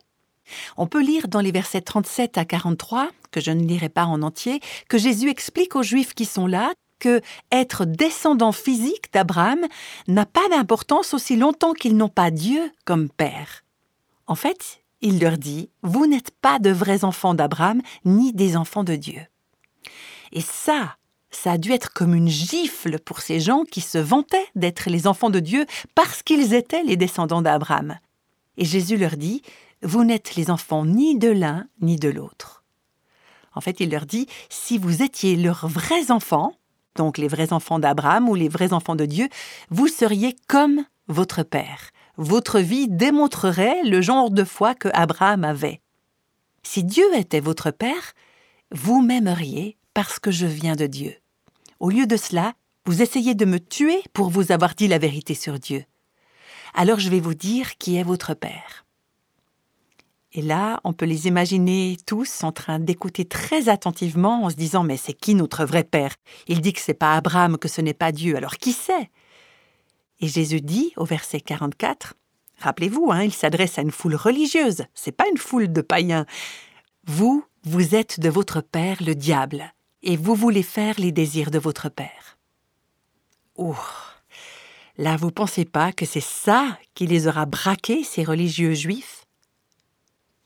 On 0.78 0.86
peut 0.86 1.02
lire 1.02 1.28
dans 1.28 1.40
les 1.40 1.52
versets 1.52 1.82
37 1.82 2.38
à 2.38 2.46
43, 2.46 3.10
que 3.32 3.42
je 3.42 3.50
ne 3.50 3.64
lirai 3.66 3.90
pas 3.90 4.06
en 4.06 4.22
entier, 4.22 4.60
que 4.90 5.00
Jésus 5.00 5.28
explique 5.28 5.76
aux 5.76 5.82
Juifs 5.82 6.14
qui 6.14 6.26
sont 6.26 6.46
là 6.46 6.72
que 7.00 7.20
être 7.52 7.86
descendant 7.86 8.52
physique 8.52 9.12
d'Abraham 9.12 9.66
n'a 10.08 10.28
pas 10.28 10.48
d'importance 10.50 11.16
aussi 11.16 11.36
longtemps 11.36 11.74
qu'ils 11.74 11.98
n'ont 11.98 12.10
pas 12.10 12.30
Dieu 12.30 12.72
comme 12.86 13.10
Père. 13.10 13.64
En 14.28 14.36
fait, 14.36 14.84
il 15.02 15.20
leur 15.20 15.40
dit, 15.40 15.72
Vous 15.82 16.06
n'êtes 16.06 16.30
pas 16.30 16.60
de 16.60 16.70
vrais 16.70 17.04
enfants 17.04 17.34
d'Abraham, 17.34 17.82
ni 18.06 18.34
des 18.34 18.56
enfants 18.56 18.84
de 18.84 18.96
Dieu. 18.96 19.24
Et 20.32 20.42
ça, 20.42 20.98
ça 21.36 21.54
a 21.54 21.58
dû 21.58 21.72
être 21.72 21.94
comme 21.94 22.16
une 22.16 22.28
gifle 22.28 23.00
pour 23.00 23.22
ces 23.22 23.40
gens 23.40 23.64
qui 23.64 23.82
se 23.82 23.98
vantaient 23.98 24.48
d'être 24.56 24.90
les 24.90 25.08
enfants 25.08 25.30
de 25.30 25.40
Dieu 25.40 25.66
parce 25.94 26.24
qu'ils 26.24 26.54
étaient 26.54 26.84
les 26.84 26.98
descendants 26.98 27.42
d'Abraham. 27.42 27.98
Et 28.58 28.66
Jésus 28.66 28.98
leur 28.98 29.18
dit, 29.18 29.42
Vous 29.84 30.04
n'êtes 30.04 30.36
les 30.36 30.50
enfants 30.50 30.86
ni 30.86 31.18
de 31.18 31.30
l'un 31.30 31.68
ni 31.82 31.98
de 31.98 32.10
l'autre. 32.10 32.64
En 33.56 33.62
fait, 33.62 33.80
il 33.80 33.90
leur 33.90 34.06
dit, 34.06 34.28
si 34.50 34.78
vous 34.78 35.02
étiez 35.02 35.36
leurs 35.36 35.68
vrais 35.68 36.12
enfants, 36.12 36.54
donc 36.96 37.18
les 37.18 37.28
vrais 37.28 37.54
enfants 37.54 37.80
d'Abraham 37.80 38.30
ou 38.30 38.36
les 38.36 38.50
vrais 38.50 38.74
enfants 38.74 38.96
de 38.96 39.06
Dieu, 39.06 39.30
vous 39.70 39.88
seriez 39.88 40.36
comme 40.48 40.84
votre 41.08 41.44
Père. 41.44 41.92
Votre 42.18 42.60
vie 42.60 42.88
démontrerait 42.88 43.84
le 43.84 44.02
genre 44.02 44.30
de 44.30 44.44
foi 44.44 44.76
que 44.76 44.90
Abraham 44.94 45.44
avait. 45.44 45.82
Si 46.64 46.84
Dieu 46.84 47.06
était 47.16 47.40
votre 47.40 47.72
Père, 47.72 48.14
vous 48.72 49.02
m'aimeriez 49.02 49.78
parce 49.94 50.20
que 50.20 50.32
je 50.32 50.46
viens 50.46 50.76
de 50.76 50.88
Dieu. 50.88 51.16
Au 51.80 51.90
lieu 51.90 52.08
de 52.08 52.18
cela, 52.18 52.54
vous 52.86 53.02
essayez 53.02 53.36
de 53.36 53.46
me 53.46 53.60
tuer 53.60 54.02
pour 54.14 54.30
vous 54.30 54.52
avoir 54.52 54.76
dit 54.76 54.88
la 54.88 54.98
vérité 54.98 55.34
sur 55.34 55.60
Dieu. 55.60 55.84
Alors 56.74 57.00
je 57.00 57.10
vais 57.10 57.20
vous 57.20 57.34
dire 57.34 57.78
qui 57.78 57.98
est 57.98 58.04
votre 58.04 58.34
Père. 58.34 58.86
Et 60.32 60.42
là, 60.42 60.82
on 60.84 60.92
peut 60.92 61.06
les 61.06 61.28
imaginer 61.28 61.98
tous 62.06 62.44
en 62.44 62.52
train 62.52 62.80
d'écouter 62.80 63.24
très 63.24 63.70
attentivement 63.70 64.44
en 64.44 64.50
se 64.50 64.56
disant 64.56 64.84
Mais 64.84 64.98
c'est 64.98 65.14
qui 65.14 65.34
notre 65.34 65.66
vrai 65.66 65.86
Père? 65.86 66.16
Il 66.48 66.62
dit 66.62 66.74
que 66.74 66.82
c'est 66.82 66.94
pas 66.94 67.16
Abraham, 67.16 67.58
que 67.58 67.70
ce 67.70 67.82
n'est 67.82 67.94
pas 67.94 68.12
Dieu, 68.12 68.36
alors 68.36 68.58
qui 68.58 68.74
c'est? 68.74 69.10
Et 70.20 70.28
Jésus 70.28 70.62
dit 70.62 70.94
au 70.98 71.06
verset 71.06 71.40
44 71.40 72.16
Rappelez-vous, 72.60 73.12
hein, 73.12 73.24
il 73.24 73.34
s'adresse 73.34 73.78
à 73.78 73.82
une 73.82 73.92
foule 73.92 74.16
religieuse, 74.16 74.84
c'est 74.94 75.12
pas 75.12 75.28
une 75.30 75.38
foule 75.38 75.72
de 75.72 75.82
païens. 75.82 76.26
Vous, 77.06 77.44
vous 77.64 77.96
êtes 77.96 78.20
de 78.20 78.30
votre 78.30 78.62
Père 78.62 78.98
le 79.02 79.14
diable, 79.14 79.74
et 80.06 80.16
vous 80.16 80.36
voulez 80.36 80.64
faire 80.64 80.96
les 80.98 81.12
désirs 81.12 81.52
de 81.52 81.60
votre 81.60 81.90
Père. 81.90 82.38
Oh 83.58 83.76
Là, 84.98 85.18
vous 85.18 85.32
pensez 85.32 85.66
pas 85.66 85.92
que 85.92 86.06
c'est 86.06 86.24
ça 86.24 86.78
qui 86.94 87.06
les 87.06 87.28
aura 87.28 87.46
braqués, 87.46 88.04
ces 88.04 88.24
religieux 88.24 88.74
juifs? 88.74 89.26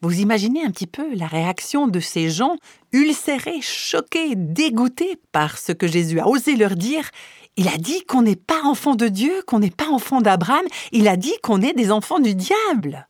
Vous 0.01 0.21
imaginez 0.21 0.63
un 0.63 0.71
petit 0.71 0.87
peu 0.87 1.13
la 1.13 1.27
réaction 1.27 1.87
de 1.87 1.99
ces 1.99 2.31
gens 2.31 2.55
ulcérés, 2.93 3.61
choqués, 3.61 4.35
dégoûtés 4.35 5.19
par 5.31 5.57
ce 5.57 5.71
que 5.71 5.87
Jésus 5.87 6.19
a 6.19 6.27
osé 6.27 6.55
leur 6.55 6.75
dire. 6.75 7.11
Il 7.57 7.67
a 7.67 7.77
dit 7.77 8.05
qu'on 8.05 8.21
n'est 8.21 8.37
pas 8.37 8.63
enfant 8.63 8.95
de 8.95 9.07
Dieu, 9.07 9.43
qu'on 9.45 9.59
n'est 9.59 9.69
pas 9.69 9.89
enfant 9.89 10.21
d'Abraham, 10.21 10.65
il 10.93 11.07
a 11.09 11.17
dit 11.17 11.33
qu'on 11.43 11.61
est 11.61 11.73
des 11.73 11.91
enfants 11.91 12.19
du 12.19 12.33
diable. 12.33 13.07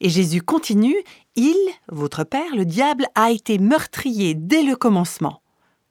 Et 0.00 0.08
Jésus 0.08 0.40
continue, 0.40 0.96
Il, 1.36 1.54
votre 1.88 2.24
Père, 2.24 2.56
le 2.56 2.64
diable, 2.64 3.06
a 3.14 3.30
été 3.30 3.58
meurtrier 3.58 4.34
dès 4.34 4.62
le 4.62 4.74
commencement. 4.76 5.42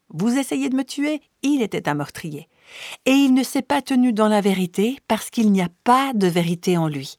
Vous 0.10 0.38
essayez 0.38 0.70
de 0.70 0.76
me 0.76 0.84
tuer, 0.84 1.22
il 1.44 1.62
était 1.62 1.88
un 1.88 1.94
meurtrier. 1.94 2.48
Et 3.06 3.12
il 3.12 3.34
ne 3.34 3.44
s'est 3.44 3.62
pas 3.62 3.82
tenu 3.82 4.14
dans 4.14 4.28
la 4.28 4.42
vérité 4.42 5.00
parce 5.08 5.30
qu'il 5.30 5.52
n'y 5.52 5.62
a 5.62 5.70
pas 5.84 6.14
de 6.14 6.28
vérité 6.28 6.78
en 6.78 6.88
lui. 6.88 7.18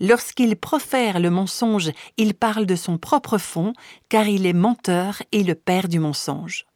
Lorsqu'il 0.00 0.56
profère 0.56 1.18
le 1.18 1.30
mensonge, 1.30 1.90
il 2.16 2.34
parle 2.34 2.66
de 2.66 2.76
son 2.76 2.98
propre 2.98 3.38
fond, 3.38 3.72
car 4.08 4.28
il 4.28 4.46
est 4.46 4.52
menteur 4.52 5.22
et 5.32 5.42
le 5.42 5.54
père 5.54 5.88
du 5.88 5.98
mensonge. 5.98 6.66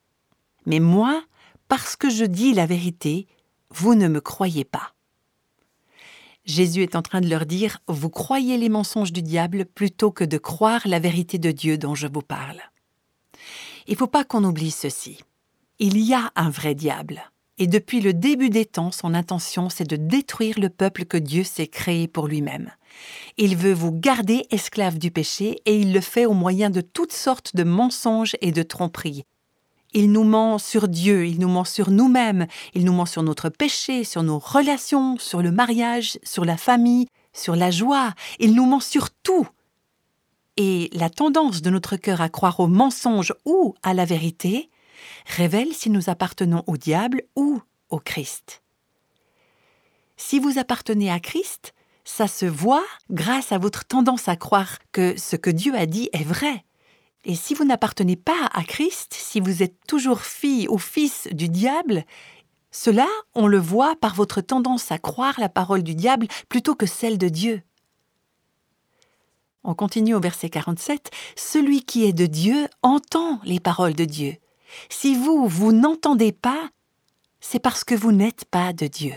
Mais 0.66 0.80
moi, 0.80 1.22
parce 1.68 1.96
que 1.96 2.10
je 2.10 2.24
dis 2.24 2.52
la 2.52 2.66
vérité, 2.66 3.26
vous 3.70 3.94
ne 3.94 4.08
me 4.08 4.20
croyez 4.20 4.64
pas. 4.64 4.94
Jésus 6.44 6.82
est 6.82 6.96
en 6.96 7.02
train 7.02 7.20
de 7.20 7.28
leur 7.28 7.46
dire, 7.46 7.78
vous 7.86 8.10
croyez 8.10 8.56
les 8.56 8.68
mensonges 8.68 9.12
du 9.12 9.22
diable 9.22 9.66
plutôt 9.66 10.10
que 10.10 10.24
de 10.24 10.38
croire 10.38 10.82
la 10.86 10.98
vérité 10.98 11.38
de 11.38 11.52
Dieu 11.52 11.78
dont 11.78 11.94
je 11.94 12.08
vous 12.08 12.22
parle. 12.22 12.60
Il 13.86 13.92
ne 13.92 13.98
faut 13.98 14.06
pas 14.06 14.24
qu'on 14.24 14.44
oublie 14.44 14.70
ceci. 14.70 15.20
Il 15.82 15.96
y 15.96 16.12
a 16.12 16.30
un 16.36 16.50
vrai 16.50 16.74
diable. 16.74 17.22
Et 17.56 17.66
depuis 17.66 18.02
le 18.02 18.12
début 18.12 18.50
des 18.50 18.66
temps, 18.66 18.92
son 18.92 19.14
intention, 19.14 19.70
c'est 19.70 19.88
de 19.88 19.96
détruire 19.96 20.58
le 20.58 20.68
peuple 20.68 21.06
que 21.06 21.16
Dieu 21.16 21.42
s'est 21.42 21.68
créé 21.68 22.06
pour 22.06 22.28
lui-même. 22.28 22.70
Il 23.38 23.56
veut 23.56 23.72
vous 23.72 23.90
garder 23.90 24.44
esclaves 24.50 24.98
du 24.98 25.10
péché 25.10 25.62
et 25.64 25.80
il 25.80 25.94
le 25.94 26.02
fait 26.02 26.26
au 26.26 26.34
moyen 26.34 26.68
de 26.68 26.82
toutes 26.82 27.14
sortes 27.14 27.56
de 27.56 27.64
mensonges 27.64 28.36
et 28.42 28.52
de 28.52 28.62
tromperies. 28.62 29.24
Il 29.94 30.12
nous 30.12 30.22
ment 30.22 30.58
sur 30.58 30.86
Dieu, 30.86 31.26
il 31.26 31.38
nous 31.38 31.48
ment 31.48 31.64
sur 31.64 31.90
nous-mêmes, 31.90 32.46
il 32.74 32.84
nous 32.84 32.92
ment 32.92 33.06
sur 33.06 33.22
notre 33.22 33.48
péché, 33.48 34.04
sur 34.04 34.22
nos 34.22 34.38
relations, 34.38 35.16
sur 35.16 35.40
le 35.40 35.50
mariage, 35.50 36.18
sur 36.22 36.44
la 36.44 36.58
famille, 36.58 37.06
sur 37.32 37.56
la 37.56 37.70
joie, 37.70 38.12
il 38.38 38.54
nous 38.54 38.66
ment 38.66 38.80
sur 38.80 39.08
tout. 39.08 39.48
Et 40.58 40.90
la 40.92 41.08
tendance 41.08 41.62
de 41.62 41.70
notre 41.70 41.96
cœur 41.96 42.20
à 42.20 42.28
croire 42.28 42.60
au 42.60 42.66
mensonge 42.66 43.32
ou 43.46 43.74
à 43.82 43.94
la 43.94 44.04
vérité 44.04 44.68
révèle 45.26 45.72
si 45.72 45.90
nous 45.90 46.10
appartenons 46.10 46.64
au 46.66 46.76
diable 46.76 47.22
ou 47.36 47.60
au 47.88 47.98
Christ. 47.98 48.62
Si 50.16 50.38
vous 50.38 50.58
appartenez 50.58 51.10
à 51.10 51.20
Christ, 51.20 51.74
ça 52.04 52.28
se 52.28 52.46
voit 52.46 52.84
grâce 53.10 53.52
à 53.52 53.58
votre 53.58 53.84
tendance 53.84 54.28
à 54.28 54.36
croire 54.36 54.78
que 54.92 55.18
ce 55.18 55.36
que 55.36 55.50
Dieu 55.50 55.74
a 55.74 55.86
dit 55.86 56.08
est 56.12 56.24
vrai. 56.24 56.64
Et 57.24 57.34
si 57.34 57.54
vous 57.54 57.64
n'appartenez 57.64 58.16
pas 58.16 58.48
à 58.52 58.64
Christ, 58.64 59.14
si 59.14 59.40
vous 59.40 59.62
êtes 59.62 59.76
toujours 59.86 60.22
fille 60.22 60.68
ou 60.68 60.78
fils 60.78 61.28
du 61.32 61.48
diable, 61.48 62.04
cela, 62.70 63.08
on 63.34 63.46
le 63.46 63.58
voit 63.58 63.96
par 63.96 64.14
votre 64.14 64.40
tendance 64.40 64.92
à 64.92 64.98
croire 64.98 65.38
la 65.38 65.48
parole 65.48 65.82
du 65.82 65.94
diable 65.94 66.28
plutôt 66.48 66.74
que 66.74 66.86
celle 66.86 67.18
de 67.18 67.28
Dieu. 67.28 67.62
On 69.64 69.74
continue 69.74 70.14
au 70.14 70.20
verset 70.20 70.48
47. 70.48 71.10
Celui 71.36 71.82
qui 71.82 72.04
est 72.04 72.12
de 72.12 72.26
Dieu 72.26 72.68
entend 72.82 73.40
les 73.44 73.60
paroles 73.60 73.94
de 73.94 74.04
Dieu. 74.04 74.36
Si 74.88 75.14
vous, 75.14 75.46
vous 75.46 75.72
n'entendez 75.72 76.32
pas, 76.32 76.70
c'est 77.40 77.58
parce 77.58 77.84
que 77.84 77.94
vous 77.94 78.12
n'êtes 78.12 78.44
pas 78.44 78.72
de 78.72 78.86
Dieu. 78.86 79.14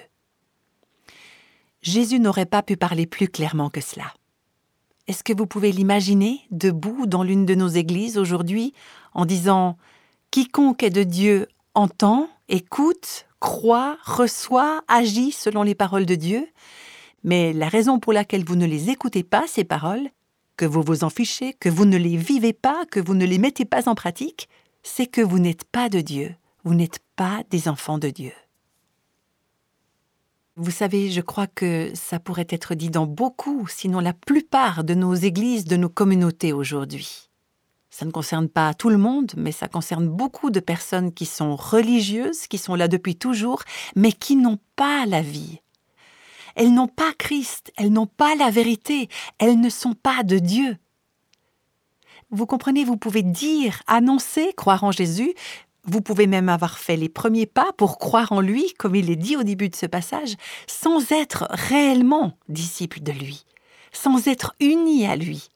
Jésus 1.82 2.20
n'aurait 2.20 2.46
pas 2.46 2.64
pu 2.64 2.78
parler 2.78 3.06
plus 3.06 3.28
clairement 3.28 3.70
que 3.70 3.82
cela. 3.82 4.14
Est-ce 5.08 5.24
que 5.24 5.34
vous 5.36 5.48
pouvez 5.48 5.72
l'imaginer 5.72 6.42
debout 6.50 7.06
dans 7.08 7.24
l'une 7.24 7.46
de 7.46 7.56
nos 7.56 7.68
églises 7.68 8.18
aujourd'hui 8.18 8.74
en 9.14 9.26
disant 9.26 9.78
Quiconque 10.32 10.84
est 10.84 10.90
de 10.90 11.04
Dieu 11.04 11.48
entend, 11.76 12.30
écoute, 12.48 13.26
croit, 13.40 13.98
reçoit, 14.06 14.82
agit 14.88 15.34
selon 15.34 15.64
les 15.64 15.76
paroles 15.76 16.06
de 16.06 16.16
Dieu, 16.16 16.48
mais 17.24 17.52
la 17.52 17.68
raison 17.68 18.00
pour 18.00 18.14
laquelle 18.14 18.46
vous 18.46 18.56
ne 18.56 18.66
les 18.66 18.90
écoutez 18.90 19.24
pas, 19.24 19.44
ces 19.48 19.66
paroles, 19.66 20.10
que 20.56 20.66
vous 20.66 20.82
vous 20.82 21.04
en 21.04 21.10
fichez, 21.10 21.54
que 21.54 21.70
vous 21.70 21.86
ne 21.86 21.98
les 21.98 22.16
vivez 22.16 22.54
pas, 22.54 22.86
que 22.90 23.00
vous 23.00 23.16
ne 23.16 23.26
les 23.26 23.40
mettez 23.40 23.66
pas 23.66 23.90
en 23.90 23.96
pratique, 23.96 24.48
c'est 24.84 25.08
que 25.08 25.22
vous 25.22 25.40
n'êtes 25.40 25.64
pas 25.64 25.90
de 25.90 26.02
Dieu, 26.02 26.36
vous 26.64 26.76
n'êtes 26.76 27.00
pas 27.16 27.44
des 27.50 27.68
enfants 27.68 27.98
de 27.98 28.10
Dieu. 28.10 28.34
Vous 30.56 30.72
savez, 30.72 31.10
je 31.10 31.22
crois 31.22 31.48
que 31.48 31.92
ça 31.96 32.20
pourrait 32.20 32.48
être 32.50 32.76
dit 32.76 32.92
dans 32.92 33.08
beaucoup, 33.08 33.66
sinon 33.68 34.00
la 34.00 34.14
plupart 34.14 34.84
de 34.84 34.94
nos 34.94 35.16
églises, 35.16 35.66
de 35.66 35.78
nos 35.78 35.90
communautés 35.90 36.54
aujourd'hui. 36.54 37.30
Ça 37.90 38.06
ne 38.06 38.12
concerne 38.12 38.50
pas 38.50 38.74
tout 38.74 38.90
le 38.90 38.98
monde, 38.98 39.32
mais 39.36 39.52
ça 39.52 39.68
concerne 39.68 40.08
beaucoup 40.08 40.52
de 40.52 40.60
personnes 40.60 41.12
qui 41.12 41.26
sont 41.26 41.56
religieuses, 41.56 42.48
qui 42.48 42.58
sont 42.58 42.76
là 42.76 42.88
depuis 42.88 43.16
toujours, 43.16 43.64
mais 43.96 44.12
qui 44.12 44.36
n'ont 44.36 44.60
pas 44.76 45.06
la 45.06 45.22
vie. 45.22 45.60
Elles 46.56 46.74
n'ont 46.74 46.88
pas 46.88 47.14
Christ, 47.18 47.72
elles 47.78 47.92
n'ont 47.92 48.08
pas 48.08 48.36
la 48.36 48.52
vérité, 48.52 49.10
elles 49.40 49.60
ne 49.60 49.70
sont 49.70 49.94
pas 49.94 50.24
de 50.24 50.38
Dieu. 50.38 50.78
Vous 52.34 52.48
comprenez, 52.48 52.84
vous 52.84 52.98
pouvez 52.98 53.22
dire, 53.22 53.84
annoncer, 53.86 54.54
croire 54.58 54.84
en 54.84 54.92
Jésus, 54.92 55.36
vous 55.84 56.02
pouvez 56.02 56.26
même 56.26 56.50
avoir 56.50 56.80
fait 56.80 56.98
les 56.98 57.08
premiers 57.08 57.46
pas 57.46 57.72
pour 57.78 58.00
croire 58.00 58.32
en 58.32 58.42
lui, 58.42 58.74
comme 58.80 58.96
il 58.96 59.12
est 59.12 59.16
dit 59.16 59.38
au 59.38 59.44
début 59.44 59.70
de 59.70 59.76
ce 59.76 59.86
passage, 59.86 60.36
sans 60.66 61.12
être 61.12 61.46
réellement 61.52 62.36
disciple 62.50 63.02
de 63.02 63.12
lui, 63.12 63.46
sans 63.92 64.28
être 64.28 64.56
uni 64.60 65.06
à 65.06 65.16
lui. 65.16 65.50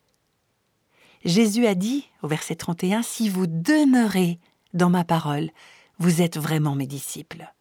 Jésus 1.26 1.66
a 1.66 1.74
dit, 1.74 2.08
au 2.22 2.28
verset 2.28 2.56
31, 2.56 3.02
Si 3.02 3.28
vous 3.28 3.48
demeurez 3.48 4.38
dans 4.76 4.92
ma 4.92 5.04
parole, 5.04 5.50
vous 5.98 6.22
êtes 6.22 6.38
vraiment 6.38 6.76
mes 6.76 6.86
disciples. 6.86 7.52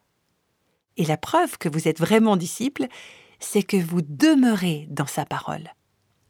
Et 0.98 1.06
la 1.06 1.16
preuve 1.16 1.56
que 1.56 1.70
vous 1.70 1.88
êtes 1.88 2.00
vraiment 2.00 2.36
disciples, 2.36 2.86
c'est 3.40 3.62
que 3.62 3.78
vous 3.78 4.02
demeurez 4.02 4.86
dans 4.90 5.06
sa 5.06 5.24
parole, 5.24 5.72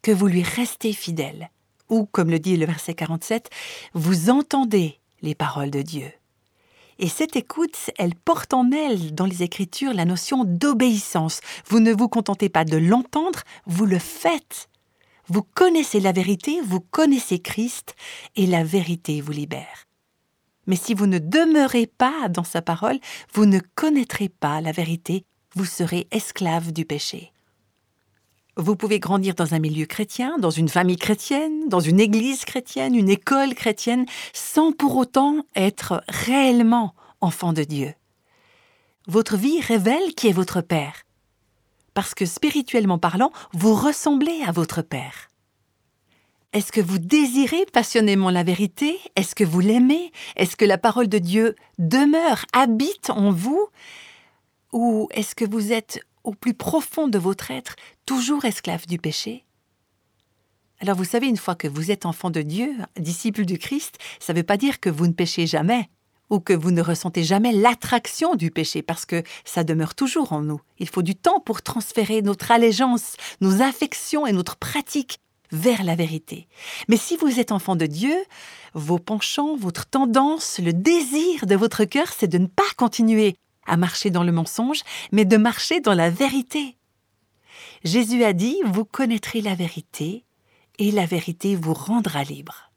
que 0.02 0.12
vous 0.12 0.28
lui 0.28 0.44
restez 0.44 0.92
fidèle, 0.92 1.50
ou, 1.88 2.06
comme 2.06 2.30
le 2.30 2.38
dit 2.38 2.56
le 2.56 2.66
verset 2.66 2.94
47, 2.94 3.50
vous 3.94 4.30
entendez 4.30 5.00
les 5.22 5.34
paroles 5.34 5.70
de 5.70 5.82
Dieu 5.82 6.10
Et 6.98 7.08
cette 7.08 7.36
écoute, 7.36 7.90
elle 7.98 8.14
porte 8.14 8.54
en 8.54 8.70
elle, 8.70 9.14
dans 9.14 9.26
les 9.26 9.42
Écritures, 9.42 9.94
la 9.94 10.04
notion 10.04 10.44
d'obéissance. 10.44 11.40
Vous 11.66 11.80
ne 11.80 11.92
vous 11.92 12.08
contentez 12.08 12.48
pas 12.48 12.64
de 12.64 12.76
l'entendre, 12.76 13.42
vous 13.66 13.86
le 13.86 13.98
faites. 13.98 14.68
Vous 15.28 15.42
connaissez 15.42 16.00
la 16.00 16.12
vérité, 16.12 16.60
vous 16.62 16.80
connaissez 16.80 17.40
Christ, 17.40 17.94
et 18.36 18.46
la 18.46 18.62
vérité 18.62 19.20
vous 19.20 19.32
libère. 19.32 19.86
Mais 20.66 20.76
si 20.76 20.94
vous 20.94 21.06
ne 21.06 21.18
demeurez 21.18 21.86
pas 21.86 22.28
dans 22.28 22.44
sa 22.44 22.62
parole, 22.62 22.98
vous 23.32 23.46
ne 23.46 23.60
connaîtrez 23.74 24.28
pas 24.28 24.60
la 24.60 24.72
vérité, 24.72 25.24
vous 25.54 25.64
serez 25.64 26.06
esclave 26.10 26.72
du 26.72 26.84
péché. 26.84 27.32
Vous 28.58 28.74
pouvez 28.74 29.00
grandir 29.00 29.34
dans 29.34 29.52
un 29.52 29.58
milieu 29.58 29.84
chrétien, 29.84 30.38
dans 30.38 30.50
une 30.50 30.70
famille 30.70 30.96
chrétienne, 30.96 31.68
dans 31.68 31.80
une 31.80 32.00
église 32.00 32.46
chrétienne, 32.46 32.94
une 32.94 33.10
école 33.10 33.54
chrétienne, 33.54 34.06
sans 34.32 34.72
pour 34.72 34.96
autant 34.96 35.44
être 35.54 36.02
réellement 36.08 36.94
enfant 37.20 37.52
de 37.52 37.64
Dieu. 37.64 37.92
Votre 39.08 39.36
vie 39.36 39.60
révèle 39.60 40.14
qui 40.14 40.28
est 40.28 40.32
votre 40.32 40.62
Père. 40.62 41.02
Parce 41.92 42.14
que 42.14 42.24
spirituellement 42.24 42.98
parlant, 42.98 43.30
vous 43.52 43.74
ressemblez 43.74 44.40
à 44.46 44.52
votre 44.52 44.80
Père. 44.80 45.28
Est-ce 46.54 46.72
que 46.72 46.80
vous 46.80 46.98
désirez 46.98 47.66
passionnément 47.74 48.30
la 48.30 48.42
vérité? 48.42 48.98
Est-ce 49.16 49.34
que 49.34 49.44
vous 49.44 49.60
l'aimez? 49.60 50.12
Est-ce 50.36 50.56
que 50.56 50.64
la 50.64 50.78
parole 50.78 51.08
de 51.08 51.18
Dieu 51.18 51.56
demeure, 51.78 52.46
habite 52.54 53.10
en 53.10 53.32
vous? 53.32 53.68
Ou 54.72 55.08
est-ce 55.12 55.34
que 55.34 55.44
vous 55.44 55.72
êtes 55.72 56.00
au 56.26 56.34
plus 56.34 56.54
profond 56.54 57.08
de 57.08 57.18
votre 57.18 57.50
être, 57.50 57.76
toujours 58.04 58.44
esclave 58.44 58.86
du 58.86 58.98
péché 58.98 59.44
Alors 60.80 60.96
vous 60.96 61.04
savez, 61.04 61.28
une 61.28 61.36
fois 61.36 61.54
que 61.54 61.68
vous 61.68 61.90
êtes 61.90 62.04
enfant 62.04 62.30
de 62.30 62.42
Dieu, 62.42 62.74
disciple 62.98 63.44
du 63.44 63.58
Christ, 63.58 63.98
ça 64.18 64.32
ne 64.32 64.38
veut 64.38 64.44
pas 64.44 64.56
dire 64.56 64.80
que 64.80 64.90
vous 64.90 65.06
ne 65.06 65.12
péchez 65.12 65.46
jamais 65.46 65.88
ou 66.28 66.40
que 66.40 66.52
vous 66.52 66.72
ne 66.72 66.82
ressentez 66.82 67.22
jamais 67.22 67.52
l'attraction 67.52 68.34
du 68.34 68.50
péché, 68.50 68.82
parce 68.82 69.06
que 69.06 69.22
ça 69.44 69.62
demeure 69.62 69.94
toujours 69.94 70.32
en 70.32 70.40
nous. 70.40 70.60
Il 70.80 70.88
faut 70.88 71.02
du 71.02 71.14
temps 71.14 71.38
pour 71.38 71.62
transférer 71.62 72.20
notre 72.20 72.50
allégeance, 72.50 73.14
nos 73.40 73.62
affections 73.62 74.26
et 74.26 74.32
notre 74.32 74.56
pratique 74.56 75.20
vers 75.52 75.84
la 75.84 75.94
vérité. 75.94 76.48
Mais 76.88 76.96
si 76.96 77.16
vous 77.16 77.38
êtes 77.38 77.52
enfant 77.52 77.76
de 77.76 77.86
Dieu, 77.86 78.16
vos 78.74 78.98
penchants, 78.98 79.54
votre 79.54 79.86
tendance, 79.86 80.58
le 80.58 80.72
désir 80.72 81.46
de 81.46 81.54
votre 81.54 81.84
cœur, 81.84 82.08
c'est 82.12 82.26
de 82.26 82.38
ne 82.38 82.48
pas 82.48 82.64
continuer 82.76 83.36
à 83.66 83.76
marcher 83.76 84.10
dans 84.10 84.22
le 84.22 84.32
mensonge, 84.32 84.82
mais 85.12 85.24
de 85.24 85.36
marcher 85.36 85.80
dans 85.80 85.94
la 85.94 86.10
vérité. 86.10 86.76
Jésus 87.84 88.24
a 88.24 88.32
dit, 88.32 88.56
vous 88.64 88.84
connaîtrez 88.84 89.40
la 89.40 89.54
vérité, 89.54 90.24
et 90.78 90.90
la 90.90 91.06
vérité 91.06 91.56
vous 91.56 91.74
rendra 91.74 92.24
libre. 92.24 92.70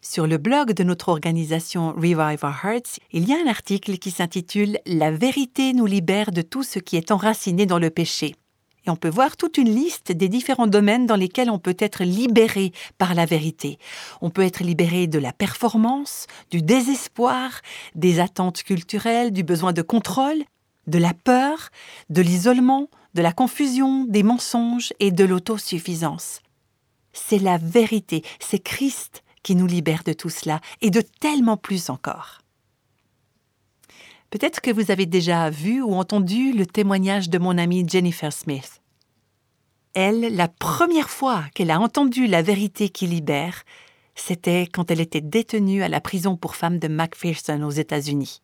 Sur 0.00 0.26
le 0.26 0.38
blog 0.38 0.72
de 0.72 0.84
notre 0.84 1.08
organisation 1.08 1.92
Revive 1.92 2.44
Our 2.44 2.64
Hearts, 2.64 3.00
il 3.12 3.28
y 3.28 3.32
a 3.32 3.38
un 3.44 3.48
article 3.48 3.98
qui 3.98 4.10
s'intitule 4.10 4.78
La 4.86 5.10
vérité 5.10 5.72
nous 5.72 5.86
libère 5.86 6.30
de 6.30 6.42
tout 6.42 6.62
ce 6.62 6.78
qui 6.78 6.96
est 6.96 7.10
enraciné 7.10 7.66
dans 7.66 7.78
le 7.78 7.90
péché 7.90 8.36
et 8.86 8.90
on 8.90 8.96
peut 8.96 9.08
voir 9.08 9.36
toute 9.36 9.58
une 9.58 9.74
liste 9.74 10.12
des 10.12 10.28
différents 10.28 10.66
domaines 10.66 11.06
dans 11.06 11.16
lesquels 11.16 11.50
on 11.50 11.58
peut 11.58 11.76
être 11.78 12.04
libéré 12.04 12.72
par 12.98 13.14
la 13.14 13.26
vérité. 13.26 13.78
On 14.20 14.30
peut 14.30 14.42
être 14.42 14.62
libéré 14.62 15.06
de 15.06 15.18
la 15.18 15.32
performance, 15.32 16.26
du 16.50 16.62
désespoir, 16.62 17.60
des 17.94 18.20
attentes 18.20 18.62
culturelles, 18.62 19.32
du 19.32 19.42
besoin 19.42 19.72
de 19.72 19.82
contrôle, 19.82 20.44
de 20.86 20.98
la 20.98 21.14
peur, 21.14 21.70
de 22.10 22.22
l'isolement, 22.22 22.88
de 23.14 23.22
la 23.22 23.32
confusion, 23.32 24.04
des 24.04 24.22
mensonges 24.22 24.92
et 25.00 25.10
de 25.10 25.24
l'autosuffisance. 25.24 26.40
C'est 27.12 27.38
la 27.38 27.58
vérité, 27.58 28.22
c'est 28.38 28.58
Christ 28.58 29.24
qui 29.42 29.56
nous 29.56 29.66
libère 29.66 30.02
de 30.04 30.12
tout 30.12 30.28
cela 30.28 30.60
et 30.80 30.90
de 30.90 31.00
tellement 31.00 31.56
plus 31.56 31.90
encore. 31.90 32.42
Peut-être 34.30 34.60
que 34.60 34.70
vous 34.70 34.90
avez 34.90 35.06
déjà 35.06 35.50
vu 35.50 35.80
ou 35.82 35.94
entendu 35.94 36.52
le 36.52 36.66
témoignage 36.66 37.30
de 37.30 37.38
mon 37.38 37.56
amie 37.56 37.88
Jennifer 37.88 38.32
Smith. 38.32 38.82
Elle, 39.98 40.36
la 40.36 40.48
première 40.48 41.08
fois 41.08 41.44
qu'elle 41.54 41.70
a 41.70 41.80
entendu 41.80 42.26
la 42.26 42.42
vérité 42.42 42.90
qui 42.90 43.06
libère, 43.06 43.62
c'était 44.14 44.66
quand 44.70 44.90
elle 44.90 45.00
était 45.00 45.22
détenue 45.22 45.82
à 45.82 45.88
la 45.88 46.02
prison 46.02 46.36
pour 46.36 46.54
femmes 46.54 46.78
de 46.78 46.86
McPherson 46.86 47.62
aux 47.62 47.70
États-Unis. 47.70 48.42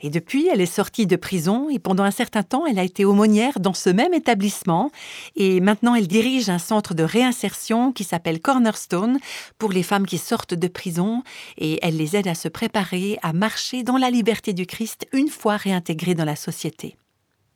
Et 0.00 0.08
depuis, 0.08 0.48
elle 0.48 0.62
est 0.62 0.64
sortie 0.64 1.06
de 1.06 1.16
prison 1.16 1.68
et 1.68 1.78
pendant 1.78 2.02
un 2.02 2.10
certain 2.10 2.42
temps, 2.42 2.64
elle 2.64 2.78
a 2.78 2.82
été 2.82 3.04
aumônière 3.04 3.60
dans 3.60 3.74
ce 3.74 3.90
même 3.90 4.14
établissement. 4.14 4.90
Et 5.36 5.60
maintenant, 5.60 5.94
elle 5.94 6.08
dirige 6.08 6.48
un 6.48 6.58
centre 6.58 6.94
de 6.94 7.02
réinsertion 7.02 7.92
qui 7.92 8.04
s'appelle 8.04 8.40
Cornerstone 8.40 9.18
pour 9.58 9.72
les 9.72 9.82
femmes 9.82 10.06
qui 10.06 10.16
sortent 10.16 10.54
de 10.54 10.68
prison 10.68 11.22
et 11.58 11.78
elle 11.82 11.98
les 11.98 12.16
aide 12.16 12.26
à 12.26 12.34
se 12.34 12.48
préparer 12.48 13.18
à 13.20 13.34
marcher 13.34 13.82
dans 13.82 13.98
la 13.98 14.08
liberté 14.08 14.54
du 14.54 14.64
Christ 14.64 15.06
une 15.12 15.28
fois 15.28 15.58
réintégrées 15.58 16.14
dans 16.14 16.24
la 16.24 16.36
société. 16.36 16.96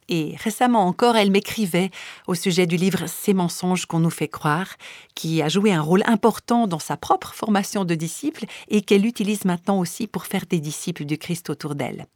Et 0.09 0.37
récemment 0.43 0.87
encore, 0.87 1.17
elle 1.17 1.31
m'écrivait 1.31 1.91
au 2.27 2.35
sujet 2.35 2.67
du 2.67 2.77
livre 2.77 3.07
Ces 3.07 3.33
mensonges 3.33 3.87
qu'on 3.87 4.01
nous 4.01 4.11
fait 4.11 4.29
croire, 4.29 4.75
qui 5.15 5.41
a 5.41 5.49
joué 5.49 5.73
un 5.73 5.81
rôle 5.81 6.03
important 6.07 6.67
dans 6.67 6.79
sa 6.79 6.97
propre 6.97 7.33
formation 7.33 7.85
de 7.85 7.95
disciple 7.95 8.45
et 8.69 8.83
qu'elle 8.83 9.07
utilise 9.07 9.45
maintenant 9.45 9.79
aussi 9.79 10.07
pour 10.07 10.27
faire 10.27 10.45
des 10.47 10.61
disciples 10.61 11.05
du 11.05 11.17
Christ 11.17 11.49
autour 11.49 11.75
d'elle. 11.75 12.07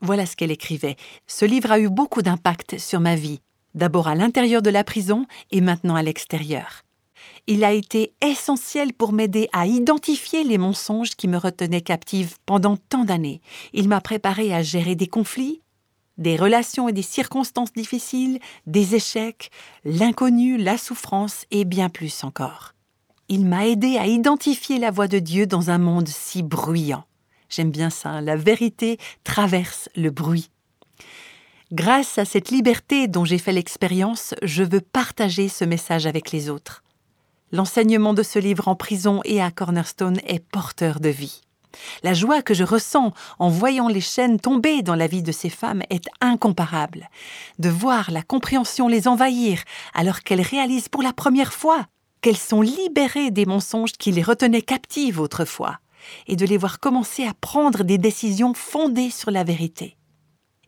Voilà 0.00 0.24
ce 0.24 0.36
qu'elle 0.36 0.50
écrivait. 0.50 0.96
Ce 1.26 1.44
livre 1.44 1.72
a 1.72 1.80
eu 1.80 1.88
beaucoup 1.88 2.22
d'impact 2.22 2.78
sur 2.78 3.00
ma 3.00 3.16
vie, 3.16 3.40
d'abord 3.74 4.08
à 4.08 4.14
l'intérieur 4.14 4.62
de 4.62 4.70
la 4.70 4.84
prison 4.84 5.26
et 5.50 5.60
maintenant 5.60 5.96
à 5.96 6.02
l'extérieur. 6.02 6.84
Il 7.46 7.64
a 7.64 7.72
été 7.72 8.12
essentiel 8.22 8.92
pour 8.92 9.12
m'aider 9.12 9.48
à 9.52 9.66
identifier 9.66 10.44
les 10.44 10.58
mensonges 10.58 11.16
qui 11.16 11.28
me 11.28 11.36
retenaient 11.36 11.80
captive 11.80 12.36
pendant 12.46 12.76
tant 12.76 13.04
d'années. 13.04 13.40
Il 13.72 13.88
m'a 13.88 14.00
préparé 14.00 14.54
à 14.54 14.62
gérer 14.62 14.94
des 14.94 15.06
conflits, 15.06 15.60
des 16.20 16.36
relations 16.36 16.88
et 16.88 16.92
des 16.92 17.02
circonstances 17.02 17.72
difficiles, 17.72 18.38
des 18.66 18.94
échecs, 18.94 19.50
l'inconnu, 19.84 20.56
la 20.56 20.78
souffrance 20.78 21.46
et 21.50 21.64
bien 21.64 21.88
plus 21.88 22.22
encore. 22.22 22.74
Il 23.28 23.46
m'a 23.46 23.66
aidé 23.66 23.96
à 23.96 24.06
identifier 24.06 24.78
la 24.78 24.90
voix 24.90 25.08
de 25.08 25.18
Dieu 25.18 25.46
dans 25.46 25.70
un 25.70 25.78
monde 25.78 26.08
si 26.08 26.42
bruyant. 26.42 27.04
J'aime 27.48 27.70
bien 27.70 27.90
ça, 27.90 28.20
la 28.20 28.36
vérité 28.36 28.98
traverse 29.24 29.88
le 29.96 30.10
bruit. 30.10 30.50
Grâce 31.72 32.18
à 32.18 32.24
cette 32.24 32.50
liberté 32.50 33.08
dont 33.08 33.24
j'ai 33.24 33.38
fait 33.38 33.52
l'expérience, 33.52 34.34
je 34.42 34.62
veux 34.62 34.80
partager 34.80 35.48
ce 35.48 35.64
message 35.64 36.06
avec 36.06 36.32
les 36.32 36.50
autres. 36.50 36.82
L'enseignement 37.52 38.14
de 38.14 38.22
ce 38.22 38.38
livre 38.38 38.68
en 38.68 38.76
prison 38.76 39.20
et 39.24 39.40
à 39.40 39.50
Cornerstone 39.50 40.20
est 40.26 40.44
porteur 40.44 41.00
de 41.00 41.08
vie. 41.08 41.42
La 42.02 42.14
joie 42.14 42.42
que 42.42 42.54
je 42.54 42.64
ressens 42.64 43.12
en 43.38 43.48
voyant 43.48 43.88
les 43.88 44.00
chaînes 44.00 44.40
tomber 44.40 44.82
dans 44.82 44.94
la 44.94 45.06
vie 45.06 45.22
de 45.22 45.32
ces 45.32 45.50
femmes 45.50 45.82
est 45.90 46.06
incomparable. 46.20 47.08
De 47.58 47.68
voir 47.68 48.10
la 48.10 48.22
compréhension 48.22 48.88
les 48.88 49.08
envahir 49.08 49.62
alors 49.94 50.20
qu'elles 50.20 50.40
réalisent 50.40 50.88
pour 50.88 51.02
la 51.02 51.12
première 51.12 51.52
fois 51.52 51.86
qu'elles 52.20 52.36
sont 52.36 52.62
libérées 52.62 53.30
des 53.30 53.46
mensonges 53.46 53.92
qui 53.92 54.12
les 54.12 54.22
retenaient 54.22 54.62
captives 54.62 55.20
autrefois 55.20 55.78
et 56.26 56.36
de 56.36 56.46
les 56.46 56.56
voir 56.56 56.80
commencer 56.80 57.24
à 57.24 57.34
prendre 57.34 57.84
des 57.84 57.98
décisions 57.98 58.54
fondées 58.54 59.10
sur 59.10 59.30
la 59.30 59.44
vérité. 59.44 59.96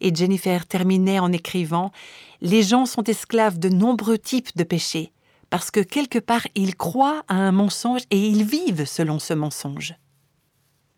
Et 0.00 0.14
Jennifer 0.14 0.66
terminait 0.66 1.20
en 1.20 1.32
écrivant 1.32 1.92
Les 2.40 2.62
gens 2.62 2.86
sont 2.86 3.04
esclaves 3.04 3.58
de 3.58 3.68
nombreux 3.68 4.18
types 4.18 4.56
de 4.56 4.64
péchés, 4.64 5.12
parce 5.48 5.70
que 5.70 5.80
quelque 5.80 6.18
part 6.18 6.46
ils 6.54 6.76
croient 6.76 7.22
à 7.28 7.34
un 7.34 7.52
mensonge 7.52 8.02
et 8.10 8.18
ils 8.18 8.44
vivent 8.44 8.84
selon 8.84 9.18
ce 9.18 9.32
mensonge. 9.32 9.94